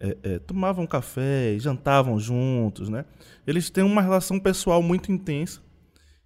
[0.00, 3.04] é, é, tomavam café, jantavam juntos, né?
[3.46, 5.60] Eles têm uma relação pessoal muito intensa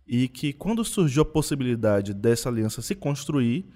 [0.06, 3.66] e que quando surgiu a possibilidade dessa aliança se construir,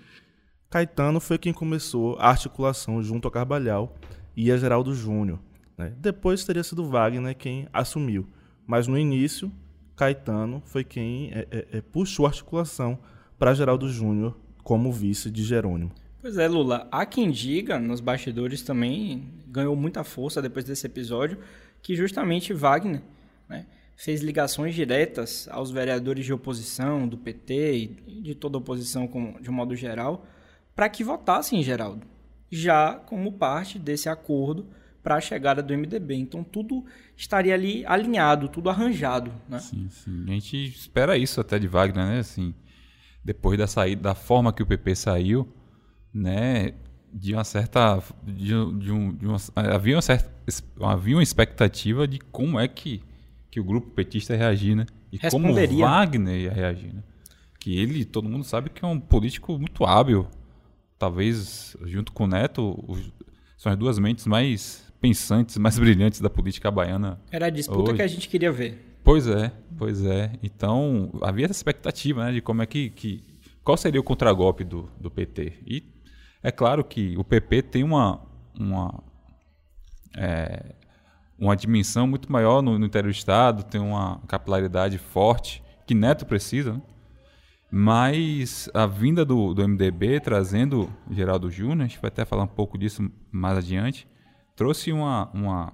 [0.69, 3.95] Caetano foi quem começou a articulação junto a Carvalhal
[4.37, 5.39] e a Geraldo Júnior.
[5.79, 5.95] Né?
[5.99, 8.27] Depois teria sido Wagner quem assumiu,
[8.67, 9.51] mas no início
[9.95, 12.99] Caetano foi quem é, é, é puxou a articulação
[13.39, 15.93] para Geraldo Júnior como vice de Jerônimo.
[16.27, 16.89] Pois é, Lula.
[16.91, 21.39] Há quem diga, nos bastidores também, ganhou muita força depois desse episódio,
[21.81, 23.01] que justamente Wagner
[23.49, 27.77] né, fez ligações diretas aos vereadores de oposição, do PT
[28.09, 30.27] e de toda a oposição como, de um modo geral,
[30.75, 32.05] para que votassem em Geraldo,
[32.51, 34.67] já como parte desse acordo
[35.05, 36.17] para a chegada do MDB.
[36.17, 36.85] Então tudo
[37.17, 39.33] estaria ali alinhado, tudo arranjado.
[39.49, 39.61] Né?
[39.61, 40.25] Sim, sim.
[40.27, 42.19] A gente espera isso até de Wagner, né?
[42.19, 42.53] Assim,
[43.25, 45.56] depois da saída, da forma que o PP saiu,
[46.17, 46.73] né,
[47.13, 48.47] de uma certa de,
[48.79, 50.31] de, um, de uma, havia uma certa
[50.81, 53.03] havia uma expectativa de como é que,
[53.51, 54.87] que o grupo petista ia reagir, né?
[55.11, 57.03] E como Wagner ia reagir, né?
[57.59, 60.27] Que ele, todo mundo sabe que é um político muito hábil.
[60.99, 63.13] Talvez junto com o Neto, os,
[63.57, 67.21] são as duas mentes mais pensantes, mais brilhantes da política baiana.
[67.31, 67.95] Era a disputa hoje.
[67.95, 68.99] que a gente queria ver.
[69.03, 70.33] Pois é, pois é.
[70.43, 73.23] Então, havia essa expectativa, né, de como é que, que
[73.63, 75.55] qual seria o contragolpe do, do PT.
[75.67, 75.96] E
[76.47, 78.21] é claro que o PP tem uma,
[78.57, 79.03] uma,
[80.17, 80.77] é,
[81.37, 86.25] uma dimensão muito maior no, no, interior do Estado, tem uma capilaridade forte, que Neto
[86.25, 86.83] precisa, né?
[87.69, 92.47] mas a vinda do, do MDB trazendo Geraldo Júnior, a gente vai até falar um
[92.47, 94.07] pouco disso mais adiante,
[94.55, 95.73] trouxe uma, uma,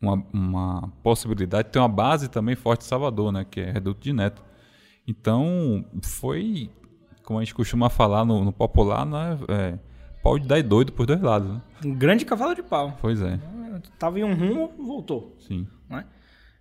[0.00, 3.46] uma, uma possibilidade de ter uma base também forte em Salvador, né?
[3.48, 4.42] que é Reduto de Neto.
[5.06, 6.72] Então, foi,
[7.32, 9.38] como a gente costuma falar no, no popular, né?
[9.48, 9.78] É,
[10.22, 11.48] pau de dar doido por dois lados.
[11.48, 11.62] Né?
[11.86, 12.98] Um grande cavalo de pau.
[13.00, 13.40] Pois é.
[13.98, 15.34] Tava em um rumo, voltou.
[15.38, 15.66] Sim.
[15.88, 16.04] Né?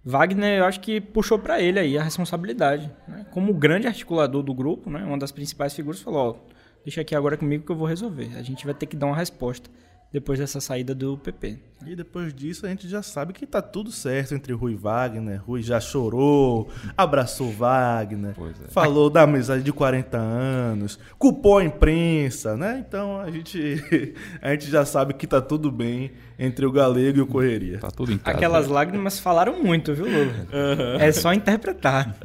[0.03, 2.89] Wagner, eu acho que puxou para ele aí a responsabilidade.
[3.05, 3.25] Né?
[3.31, 5.03] Como grande articulador do grupo, né?
[5.03, 6.53] uma das principais figuras, falou: ó,
[6.85, 8.31] deixa aqui agora comigo que eu vou resolver.
[8.37, 9.69] A gente vai ter que dar uma resposta
[10.11, 11.57] depois dessa saída do PP.
[11.85, 15.41] E depois disso a gente já sabe que tá tudo certo entre Rui e Wagner.
[15.41, 18.71] Rui já chorou, abraçou Wagner, é.
[18.71, 22.83] falou da amizade de 40 anos, culpou a imprensa, né?
[22.87, 23.83] Então a gente,
[24.41, 27.79] a gente já sabe que tá tudo bem entre o Galego e o Correria.
[27.79, 28.37] Tá tudo em casa.
[28.37, 30.33] Aquelas lágrimas falaram muito, viu, Lula?
[30.51, 30.99] Uhum.
[30.99, 32.15] É só interpretar.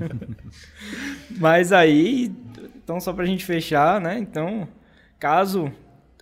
[1.39, 2.33] Mas aí,
[2.77, 4.19] então só pra gente fechar, né?
[4.19, 4.69] Então,
[5.19, 5.73] caso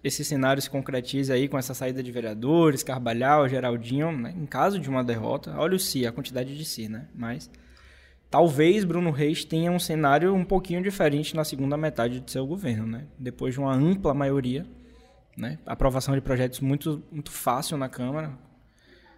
[0.04, 4.34] esse cenário se concretize aí com essa saída de vereadores, Carvalhal, Geraldinho, né?
[4.36, 7.08] em caso de uma derrota, olha o si, a quantidade de si, né?
[7.14, 7.50] Mas
[8.30, 12.86] talvez Bruno Reis tenha um cenário um pouquinho diferente na segunda metade do seu governo,
[12.86, 13.06] né?
[13.18, 14.66] Depois de uma ampla maioria,
[15.38, 15.58] né?
[15.64, 18.38] Aprovação de projetos muito, muito fácil na Câmara,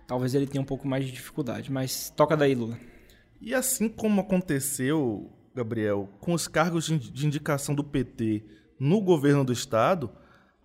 [0.06, 1.72] talvez ele tenha um pouco mais de dificuldade.
[1.72, 2.78] Mas toca daí, Lula.
[3.40, 8.44] E assim como aconteceu, Gabriel, com os cargos de indicação do PT
[8.78, 10.08] no governo do Estado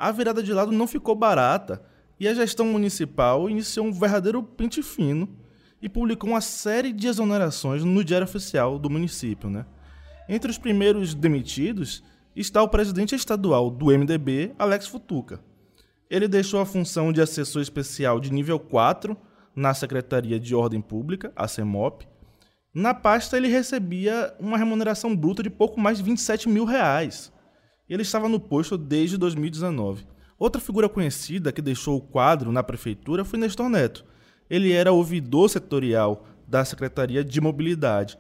[0.02, 1.80] a virada de lado não ficou barata
[2.20, 5.30] e a gestão municipal iniciou um verdadeiro pente fino
[5.80, 9.48] e publicou uma série de exonerações no Diário Oficial do município.
[9.48, 9.64] Né?
[10.28, 12.04] Entre os primeiros demitidos
[12.36, 15.40] está o presidente estadual do MDB, Alex Futuca.
[16.10, 19.16] Ele deixou a função de assessor especial de nível 4
[19.56, 22.08] na Secretaria de Ordem Pública, a CEMOP.
[22.74, 27.32] Na pasta, ele recebia uma remuneração bruta de pouco mais de 27 mil reais
[27.94, 30.06] ele estava no posto desde 2019.
[30.40, 34.06] Outra figura conhecida que deixou o quadro na prefeitura foi Nestor Neto.
[34.50, 38.18] Ele era ouvidor setorial da Secretaria de Mobilidade.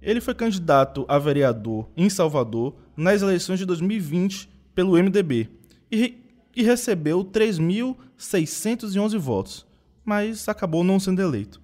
[0.00, 5.48] Ele foi candidato a vereador em Salvador nas eleições de 2020 pelo MDB
[5.90, 6.22] e,
[6.54, 9.66] e recebeu 3.611 votos,
[10.04, 11.62] mas acabou não sendo eleito.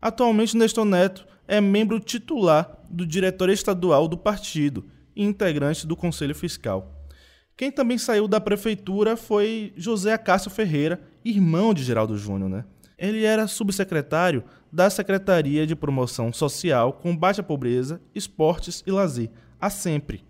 [0.00, 4.84] Atualmente, Nestor Neto é membro titular do diretório estadual do partido
[5.20, 7.06] e integrante do Conselho Fiscal.
[7.54, 12.48] Quem também saiu da prefeitura foi José Acácio Ferreira, irmão de Geraldo Júnior.
[12.48, 12.64] Né?
[12.96, 19.30] Ele era subsecretário da Secretaria de Promoção Social, Combate à Pobreza, Esportes e Lazer,
[19.60, 20.24] a Sempre,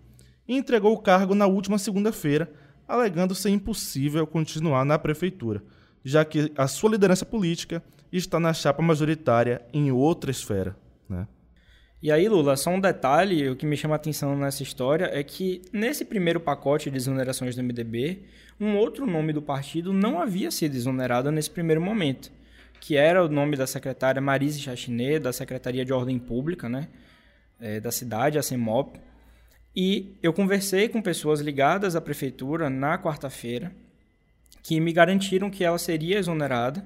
[0.45, 2.51] e entregou o cargo na última segunda-feira,
[2.85, 5.63] alegando ser impossível continuar na prefeitura,
[6.03, 10.75] já que a sua liderança política está na chapa majoritária em outra esfera.
[12.01, 15.21] E aí, Lula, só um detalhe, o que me chama a atenção nessa história é
[15.23, 18.23] que nesse primeiro pacote de exonerações do MDB,
[18.59, 22.31] um outro nome do partido não havia sido exonerado nesse primeiro momento,
[22.79, 26.87] que era o nome da secretária Marise Chachinet, da Secretaria de Ordem Pública, né,
[27.59, 28.99] é, da cidade, a CEMOP.
[29.75, 33.71] E eu conversei com pessoas ligadas à prefeitura na quarta-feira,
[34.63, 36.83] que me garantiram que ela seria exonerada,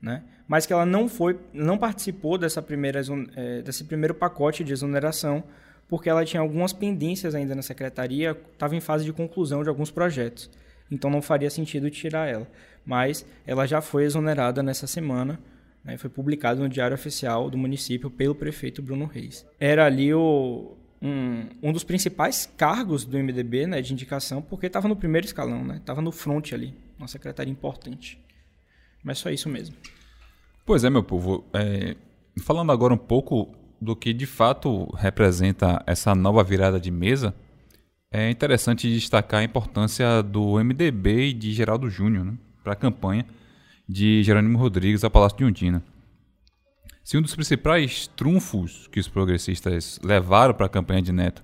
[0.00, 0.22] né?
[0.48, 3.02] mas que ela não foi, não participou dessa primeira,
[3.36, 5.44] é, desse primeiro pacote de exoneração,
[5.86, 9.90] porque ela tinha algumas pendências ainda na secretaria, estava em fase de conclusão de alguns
[9.90, 10.50] projetos.
[10.90, 12.46] Então não faria sentido tirar ela.
[12.84, 15.38] Mas ela já foi exonerada nessa semana,
[15.84, 19.46] né, foi publicado no Diário Oficial do município pelo prefeito Bruno Reis.
[19.60, 24.88] Era ali o, um, um dos principais cargos do MDB né, de indicação, porque estava
[24.88, 28.18] no primeiro escalão, estava né, no front ali, uma secretaria importante.
[29.02, 29.76] Mas só isso mesmo.
[30.64, 31.44] Pois é, meu povo.
[31.52, 31.96] É,
[32.42, 37.34] falando agora um pouco do que de fato representa essa nova virada de mesa,
[38.10, 43.26] é interessante destacar a importância do MDB e de Geraldo Júnior né, para a campanha
[43.88, 45.82] de Jerônimo Rodrigues ao Palácio de Undina.
[47.04, 51.42] Se um dos principais trunfos que os progressistas levaram para a campanha de Neto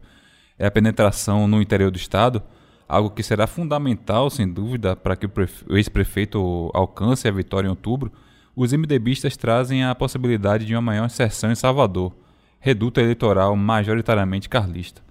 [0.59, 2.43] é a penetração no interior do Estado,
[2.89, 8.13] algo que será fundamental, sem dúvida, para que o ex-prefeito alcance a vitória em outubro,
[8.55, 12.13] os MDBistas trazem a possibilidade de uma maior inserção em Salvador,
[12.61, 15.03] reduto eleitoral majoritariamente carlista.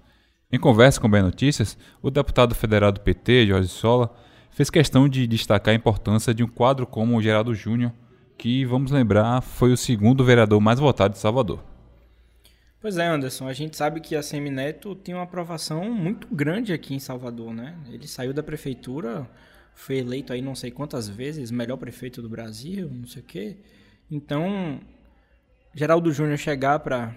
[0.50, 4.14] Em conversa com Bem Notícias, o deputado federal do PT, Jorge Sola,
[4.50, 7.92] fez questão de destacar a importância de um quadro como o Geraldo Júnior,
[8.38, 11.73] que, vamos lembrar, foi o segundo vereador mais votado de Salvador.
[12.84, 16.94] Pois é, Anderson, a gente sabe que a Semineto tem uma aprovação muito grande aqui
[16.94, 17.78] em Salvador, né?
[17.88, 19.26] Ele saiu da prefeitura,
[19.74, 23.56] foi eleito aí não sei quantas vezes, melhor prefeito do Brasil, não sei o quê.
[24.10, 24.78] Então,
[25.74, 27.16] Geraldo Júnior chegar para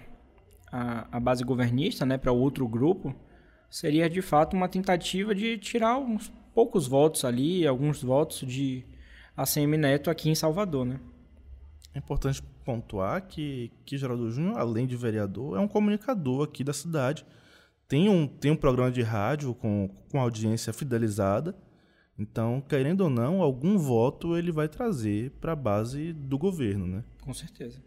[0.72, 3.14] a, a, base governista, né, para outro grupo,
[3.68, 8.86] seria de fato uma tentativa de tirar uns poucos votos ali, alguns votos de
[9.36, 10.98] ACM Neto aqui em Salvador, né?
[11.92, 16.74] É importante pontuar que, que Geraldo Júnior, além de vereador, é um comunicador aqui da
[16.74, 17.24] cidade.
[17.88, 21.54] Tem um, tem um programa de rádio com, com audiência fidelizada.
[22.18, 27.04] Então, querendo ou não, algum voto ele vai trazer para a base do governo, né?
[27.24, 27.80] Com certeza.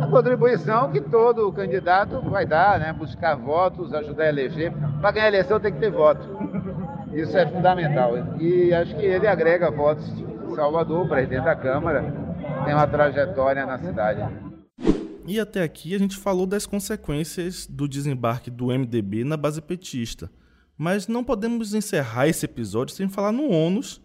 [0.00, 2.94] A contribuição que todo candidato vai dar, né?
[2.94, 4.72] Buscar votos, ajudar a eleger.
[5.02, 6.26] Para ganhar a eleição tem que ter voto.
[7.12, 8.14] Isso é fundamental.
[8.40, 12.21] E acho que ele agrega votos de Salvador, presidente da Câmara,
[12.64, 14.20] tem uma trajetória na cidade.
[15.26, 20.30] E até aqui a gente falou das consequências do desembarque do MDB na base petista.
[20.76, 24.00] Mas não podemos encerrar esse episódio sem falar no ônus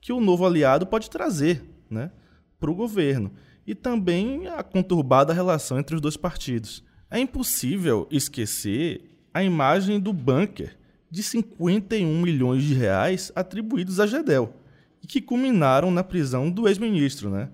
[0.00, 2.10] que o novo aliado pode trazer né,
[2.58, 3.32] para o governo.
[3.66, 6.82] E também a conturbada relação entre os dois partidos.
[7.10, 10.76] É impossível esquecer a imagem do bunker
[11.10, 14.54] de 51 milhões de reais atribuídos a Gedel
[15.02, 17.50] e que culminaram na prisão do ex-ministro, né?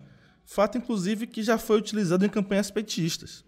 [0.51, 3.45] Fato, inclusive, que já foi utilizado em campanhas petistas.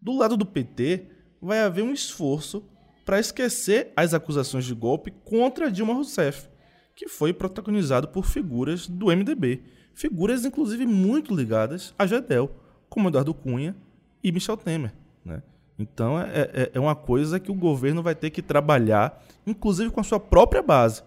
[0.00, 1.06] Do lado do PT,
[1.42, 2.64] vai haver um esforço
[3.04, 6.48] para esquecer as acusações de golpe contra Dilma Rousseff,
[6.96, 9.62] que foi protagonizado por figuras do MDB,
[9.94, 12.50] figuras inclusive muito ligadas a Gedel,
[12.88, 13.76] como Eduardo Cunha
[14.24, 14.94] e Michel Temer.
[15.22, 15.42] Né?
[15.78, 20.00] Então é, é, é, uma coisa que o governo vai ter que trabalhar, inclusive com
[20.00, 21.02] a sua própria base,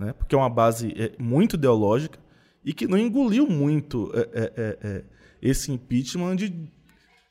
[0.00, 0.12] né?
[0.12, 2.23] porque é uma base é, muito ideológica
[2.64, 5.04] e que não engoliu muito é, é, é,
[5.42, 6.72] esse impeachment de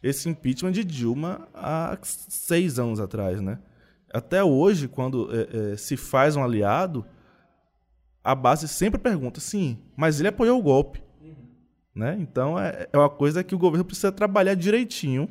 [0.01, 3.57] esse impeachment de Dilma há seis anos atrás, né?
[4.13, 5.29] Até hoje, quando
[5.77, 7.05] se faz um aliado,
[8.23, 11.35] a base sempre pergunta, sim, mas ele apoiou o golpe, uhum.
[11.95, 12.17] né?
[12.19, 15.29] Então é, é uma coisa que o governo precisa trabalhar direitinho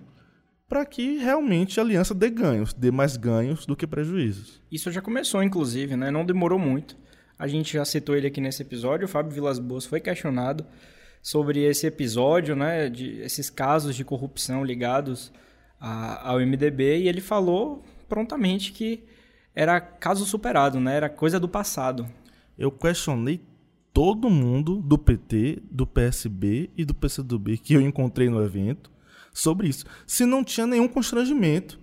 [0.72, 4.62] para que realmente a aliança dê ganhos, dê mais ganhos do que prejuízos.
[4.70, 6.11] Isso já começou, inclusive, né?
[6.11, 6.96] Não demorou muito.
[7.43, 9.05] A gente já citou ele aqui nesse episódio.
[9.05, 10.64] O Fábio Vilas Boas foi questionado
[11.20, 12.88] sobre esse episódio, né?
[12.88, 15.32] De esses casos de corrupção ligados
[15.80, 19.03] a, ao MDB e ele falou prontamente que
[19.57, 20.95] era caso superado, né?
[20.95, 22.09] Era coisa do passado.
[22.57, 23.40] Eu questionei
[23.93, 28.88] todo mundo do PT, do PSB e do PCdoB que eu encontrei no evento
[29.34, 29.84] sobre isso.
[30.07, 31.80] Se não tinha nenhum constrangimento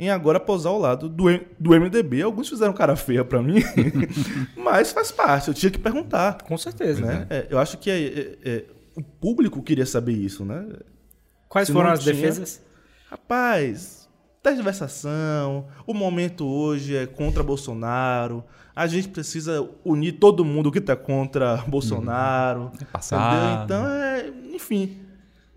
[0.00, 1.26] em agora posar ao lado do,
[1.58, 2.22] do MDB.
[2.22, 3.62] Alguns fizeram cara feia para mim,
[4.56, 6.42] mas faz parte, eu tinha que perguntar.
[6.42, 7.04] Com certeza.
[7.04, 7.26] Né?
[7.28, 8.64] É, eu acho que é, é, é,
[8.96, 10.66] o público queria saber isso, né?
[11.50, 12.62] Quais Se foram as tinha, defesas?
[13.10, 14.08] Rapaz,
[14.42, 18.42] tergiversação, o momento hoje é contra Bolsonaro,
[18.74, 22.62] a gente precisa unir todo mundo que está contra Bolsonaro.
[22.62, 22.72] Uhum.
[22.80, 23.64] É passado.
[23.64, 24.99] Então, é, enfim,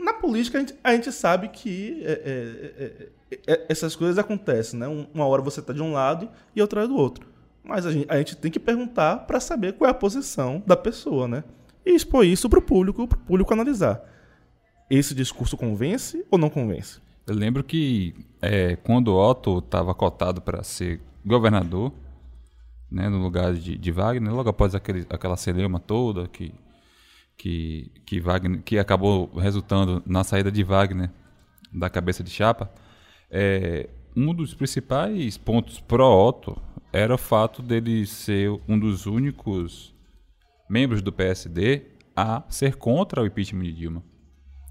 [0.04, 4.18] na política, a gente, a gente sabe que é é, é, é, é, essas coisas
[4.18, 4.88] acontecem, né?
[5.14, 7.26] Uma hora você está de um lado e outra do outro.
[7.64, 10.76] Mas a gente, a gente tem que perguntar para saber qual é a posição da
[10.76, 11.44] pessoa, né?
[11.86, 14.04] E expor isso para o público, para o público analisar.
[14.90, 17.00] Esse discurso convence ou não convence?
[17.26, 21.94] Eu lembro que é, quando Otto estava cotado para ser governador,
[22.92, 26.54] né, no lugar de, de Wagner, logo após aquele, aquela celeuma toda que
[27.44, 31.12] que, que, Wagner, que acabou resultando na saída de Wagner
[31.74, 32.72] da cabeça de chapa,
[33.30, 36.56] é, um dos principais pontos pró-Otto
[36.94, 39.94] era o fato dele ser um dos únicos
[40.70, 41.82] membros do PSD
[42.16, 44.04] a ser contra o impeachment de Dilma.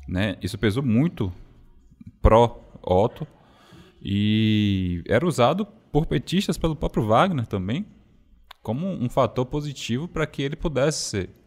[0.08, 0.38] Né?
[0.40, 1.30] Isso pesou muito
[2.22, 3.26] pró-Otto
[4.00, 7.84] e era usado por petistas pelo próprio Wagner também
[8.62, 11.41] como um fator positivo para que ele pudesse ser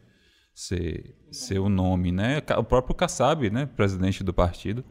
[0.56, 2.42] ser, ser o nome, né?
[2.58, 4.86] O próprio Kassab, né, presidente do partido,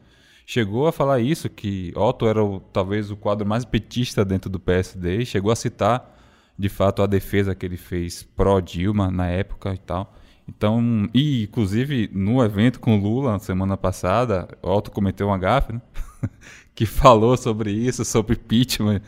[0.45, 4.59] chegou a falar isso, que Otto era o, talvez o quadro mais petista dentro do
[4.59, 6.15] PSD, chegou a citar,
[6.57, 10.13] de fato, a defesa que ele fez pró-Dilma na época e tal.
[10.47, 15.81] Então, e inclusive no evento com Lula, na semana passada, Otto cometeu uma gafe, né?
[16.75, 19.01] que falou sobre isso, sobre impeachment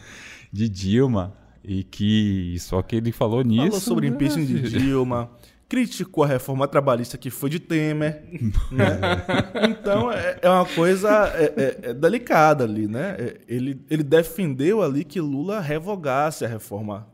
[0.51, 3.65] de Dilma, e que só que ele falou nisso.
[3.65, 5.29] Falou sobre impeachment de Dilma,
[5.69, 8.23] criticou a reforma trabalhista que foi de Temer.
[8.71, 8.99] Né?
[9.69, 13.15] então é, é, uma coisa é, é, é, delicada ali, né?
[13.19, 17.07] É, ele, ele defendeu ali que Lula revogasse a reforma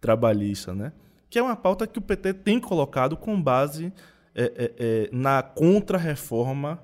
[0.00, 0.92] trabalhista, né?
[1.30, 3.92] Que é uma pauta que o PT tem colocado com base
[4.34, 6.80] é, na contra-reforma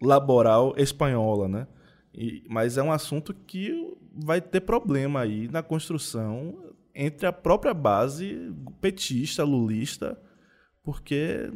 [0.00, 1.66] laboral espanhola, né?
[2.14, 3.72] E, mas é um assunto que
[4.14, 10.16] vai ter problema aí na construção entre a própria base petista, lulista
[10.84, 11.50] porque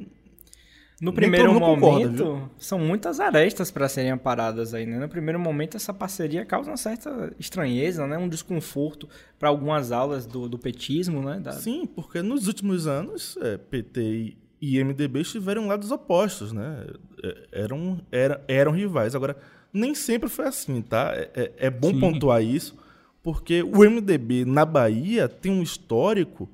[1.01, 4.99] no primeiro momento, concorda, são muitas arestas para serem aparadas aí, né?
[4.99, 8.18] No primeiro momento, essa parceria causa uma certa estranheza, né?
[8.18, 9.09] Um desconforto
[9.39, 11.39] para algumas aulas do, do petismo, né?
[11.39, 11.53] Da...
[11.53, 16.85] Sim, porque nos últimos anos, é, PT e MDB estiveram lados opostos, né?
[17.22, 19.14] é, eram, eram, eram rivais.
[19.14, 19.37] Agora,
[19.72, 21.12] nem sempre foi assim, tá?
[21.14, 22.01] É, é, é bom Sim.
[22.01, 22.76] pontuar isso,
[23.22, 26.49] porque o MDB na Bahia tem um histórico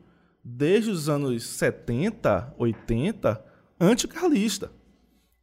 [0.44, 3.42] desde os anos 70, 80,
[3.80, 4.70] anticarlista.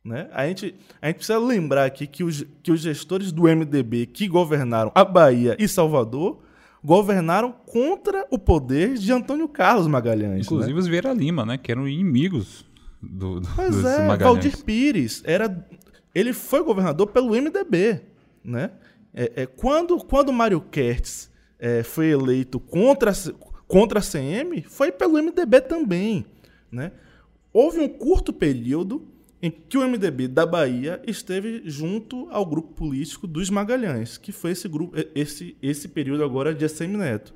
[0.04, 0.30] Né?
[0.32, 4.28] A, gente, a gente precisa lembrar aqui que os, que os gestores do MDB que
[4.28, 6.41] governaram a Bahia e Salvador
[6.84, 10.45] governaram contra o poder de Antônio Carlos Magalhães.
[10.45, 10.80] Inclusive né?
[10.80, 11.58] os Vieira Lima, né?
[11.58, 12.66] que eram inimigos
[13.02, 14.22] do, do dos é, Magalhães.
[14.22, 15.68] Valdir Pires era,
[16.14, 18.02] ele foi governador pelo MDB.
[18.43, 18.72] Né?
[19.14, 21.30] É, é, quando, quando Mário Kertz
[21.60, 23.12] é, foi eleito contra,
[23.72, 26.26] contra a CM, foi pelo MDB também.
[26.69, 26.91] Né?
[27.53, 29.07] Houve um curto período
[29.41, 34.51] em que o MDB da Bahia esteve junto ao grupo político dos Magalhães, que foi
[34.51, 37.34] esse grupo, esse, esse período agora de ACM Neto.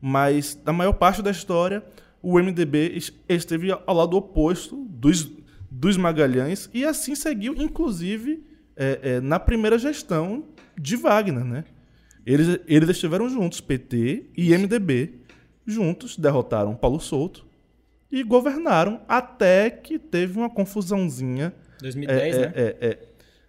[0.00, 1.82] Mas, na maior parte da história,
[2.20, 5.30] o MDB esteve ao lado oposto dos,
[5.70, 8.44] dos Magalhães e assim seguiu, inclusive,
[8.76, 10.44] é, é, na primeira gestão
[10.78, 11.44] de Wagner.
[11.44, 11.64] Né?
[12.26, 15.21] Eles, eles estiveram juntos, PT e MDB,
[15.66, 17.46] juntos, derrotaram Paulo Souto
[18.10, 21.54] e governaram até que teve uma confusãozinha.
[21.80, 22.52] 2010, é, né?
[22.54, 22.98] É, é,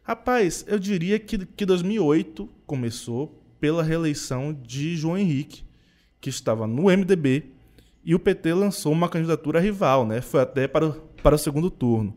[0.03, 5.64] Rapaz, eu diria que, que 2008 começou pela reeleição de João Henrique,
[6.20, 7.45] que estava no MDB,
[8.03, 10.20] e o PT lançou uma candidatura rival, né?
[10.20, 10.93] Foi até para, o,
[11.24, 12.14] para o segundo turno.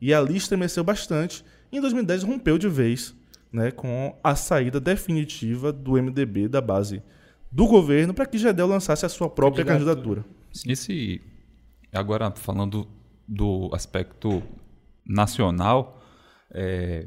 [0.00, 1.44] E ali estremeceu bastante.
[1.72, 3.12] E em 2010 rompeu de vez,
[3.52, 7.02] né, com a saída definitiva do MDB da base
[7.54, 10.22] do governo para que Gedel lançasse a sua própria candidatura.
[10.22, 10.72] candidatura.
[10.72, 11.20] Esse
[11.94, 12.88] Agora, falando
[13.26, 14.42] do aspecto
[15.06, 16.02] nacional,
[16.52, 17.06] é,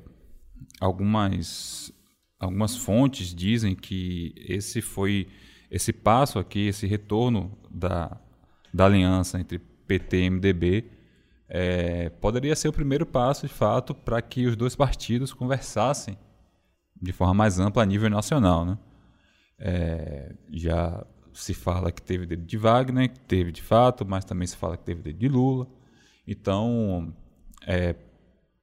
[0.80, 1.91] algumas,
[2.39, 5.28] algumas fontes dizem que esse foi
[5.70, 8.18] esse passo aqui, esse retorno da,
[8.74, 10.86] da aliança entre PT e MDB,
[11.50, 16.18] é, poderia ser o primeiro passo, de fato, para que os dois partidos conversassem
[17.02, 18.66] de forma mais ampla a nível nacional.
[18.66, 18.78] Né?
[19.60, 24.47] É, já se fala que teve dedo de Wagner, que teve de fato, mas também
[24.47, 25.68] se fala que teve dedo de Lula.
[26.28, 27.14] Então,
[27.66, 27.95] é,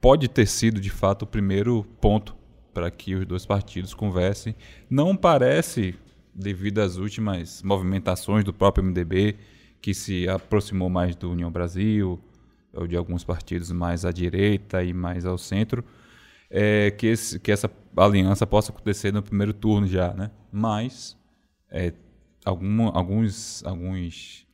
[0.00, 2.36] pode ter sido de fato o primeiro ponto
[2.72, 4.54] para que os dois partidos conversem.
[4.90, 5.94] Não parece,
[6.34, 9.36] devido às últimas movimentações do próprio MDB,
[9.80, 12.20] que se aproximou mais do União Brasil,
[12.72, 15.84] ou de alguns partidos mais à direita e mais ao centro,
[16.50, 20.30] é, que, esse, que essa aliança possa acontecer no primeiro turno já, né?
[20.52, 21.16] Mas
[21.70, 21.92] é,
[22.44, 24.46] algum, alguns, alguns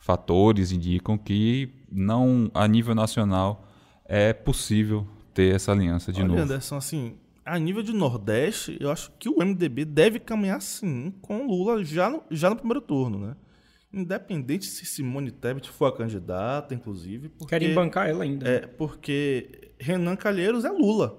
[0.00, 3.68] fatores indicam que não a nível nacional
[4.04, 6.40] é possível ter essa aliança de Olha, novo.
[6.40, 11.46] Anderson, assim, a nível de Nordeste, eu acho que o MDB deve caminhar sim com
[11.46, 13.36] Lula já no, já no primeiro turno, né?
[13.92, 17.28] Independente se Simone Tebet for a candidata, inclusive.
[17.28, 18.48] Porque, Querem bancar ela ainda.
[18.48, 21.18] É, porque Renan Calheiros é Lula.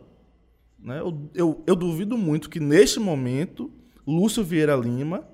[0.79, 0.99] Né?
[0.99, 3.71] Eu, eu, eu duvido muito que, neste momento,
[4.05, 5.27] Lúcio Vieira Lima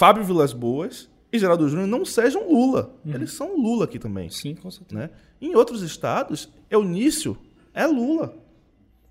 [0.00, 2.98] Fábio Vilas Boas e Geraldo Júnior não sejam Lula.
[3.04, 3.14] Uhum.
[3.14, 4.30] Eles são Lula aqui também.
[4.30, 4.98] Sim, com certeza.
[4.98, 5.10] Né?
[5.40, 7.36] Em outros estados, Eunício
[7.74, 8.34] é Lula.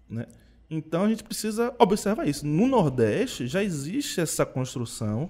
[0.09, 0.25] Né?
[0.67, 2.45] Então a gente precisa observar isso.
[2.47, 5.29] No Nordeste já existe essa construção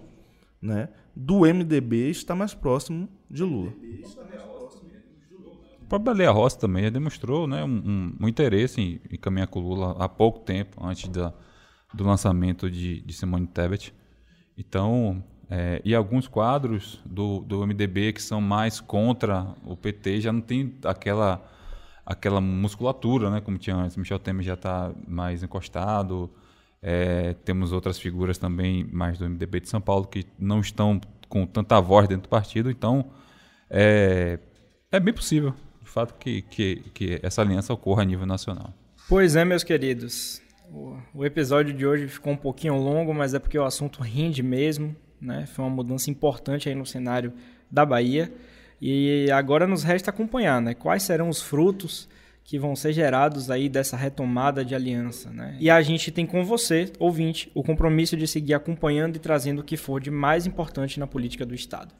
[0.62, 3.74] né, do MDB estar mais próximo de Lula.
[5.82, 9.48] O próprio Baleia Rossi também já demonstrou né, um, um, um interesse em, em, caminhar
[9.48, 11.34] com Lula há pouco tempo, antes da,
[11.94, 13.94] do lançamento de, de Simone Tebet.
[14.58, 20.32] Então, é, e alguns quadros do, do MDB que são mais contra o PT já
[20.32, 21.44] não tem aquela,
[22.06, 23.98] aquela musculatura, né, como tinha antes.
[23.98, 26.30] Michel Temer já está mais encostado.
[26.82, 31.46] É, temos outras figuras também mais do MDB de São Paulo que não estão com
[31.46, 32.70] tanta voz dentro do partido.
[32.72, 33.12] Então,
[33.70, 34.40] é,
[34.92, 38.74] é bem possível, de fato, que, que, que essa aliança ocorra a nível nacional.
[39.08, 40.42] Pois é, meus queridos.
[41.16, 44.96] O episódio de hoje ficou um pouquinho longo, mas é porque o assunto rende mesmo
[45.22, 45.46] né?
[45.48, 47.34] Foi uma mudança importante aí no cenário
[47.70, 48.32] da Bahia.
[48.82, 50.74] E agora nos resta acompanhar, né?
[50.74, 52.08] Quais serão os frutos
[52.50, 55.56] que vão ser gerados aí dessa retomada de aliança, né?
[55.60, 59.64] E a gente tem com você, ouvinte, o compromisso de seguir acompanhando e trazendo o
[59.64, 61.94] que for de mais importante na política do Estado.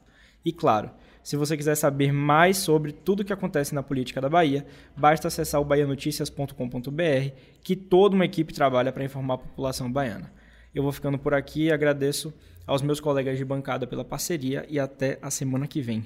[0.44, 0.90] E claro,
[1.22, 5.28] se você quiser saber mais sobre tudo o que acontece na política da Bahia, basta
[5.28, 7.30] acessar o baianoticias.com.br,
[7.62, 10.32] que toda uma equipe trabalha para informar a população baiana.
[10.74, 12.34] Eu vou ficando por aqui e agradeço
[12.66, 16.04] aos meus colegas de bancada pela parceria e até a semana que vem.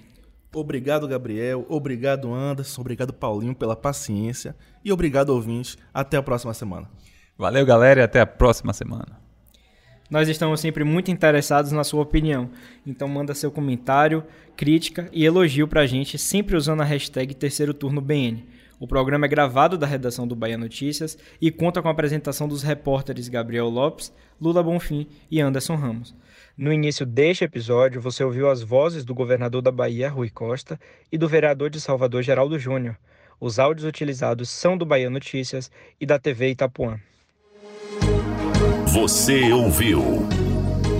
[0.55, 1.67] Obrigado, Gabriel.
[1.69, 2.81] Obrigado, Anderson.
[2.81, 4.55] Obrigado, Paulinho, pela paciência.
[4.85, 5.77] E obrigado, ouvintes.
[5.93, 6.89] Até a próxima semana.
[7.37, 9.25] Valeu, galera, e até a próxima semana.
[10.09, 12.51] Nós estamos sempre muito interessados na sua opinião.
[12.87, 14.23] Então manda seu comentário,
[14.57, 18.47] crítica e elogio pra gente, sempre usando a hashtag Terceiro Turno BN.
[18.79, 22.63] O programa é gravado da redação do Bahia Notícias e conta com a apresentação dos
[22.63, 26.15] repórteres Gabriel Lopes, Lula Bonfim e Anderson Ramos.
[26.57, 30.79] No início deste episódio, você ouviu as vozes do governador da Bahia, Rui Costa,
[31.11, 32.97] e do vereador de Salvador, Geraldo Júnior.
[33.41, 35.69] Os áudios utilizados são do Bahia Notícias
[36.01, 37.01] e da TV Itapuã.
[38.87, 40.01] Você ouviu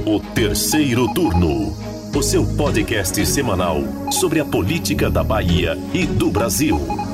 [0.05, 1.73] o terceiro turno,
[2.13, 3.77] o seu podcast semanal
[4.11, 7.14] sobre a política da Bahia e do Brasil.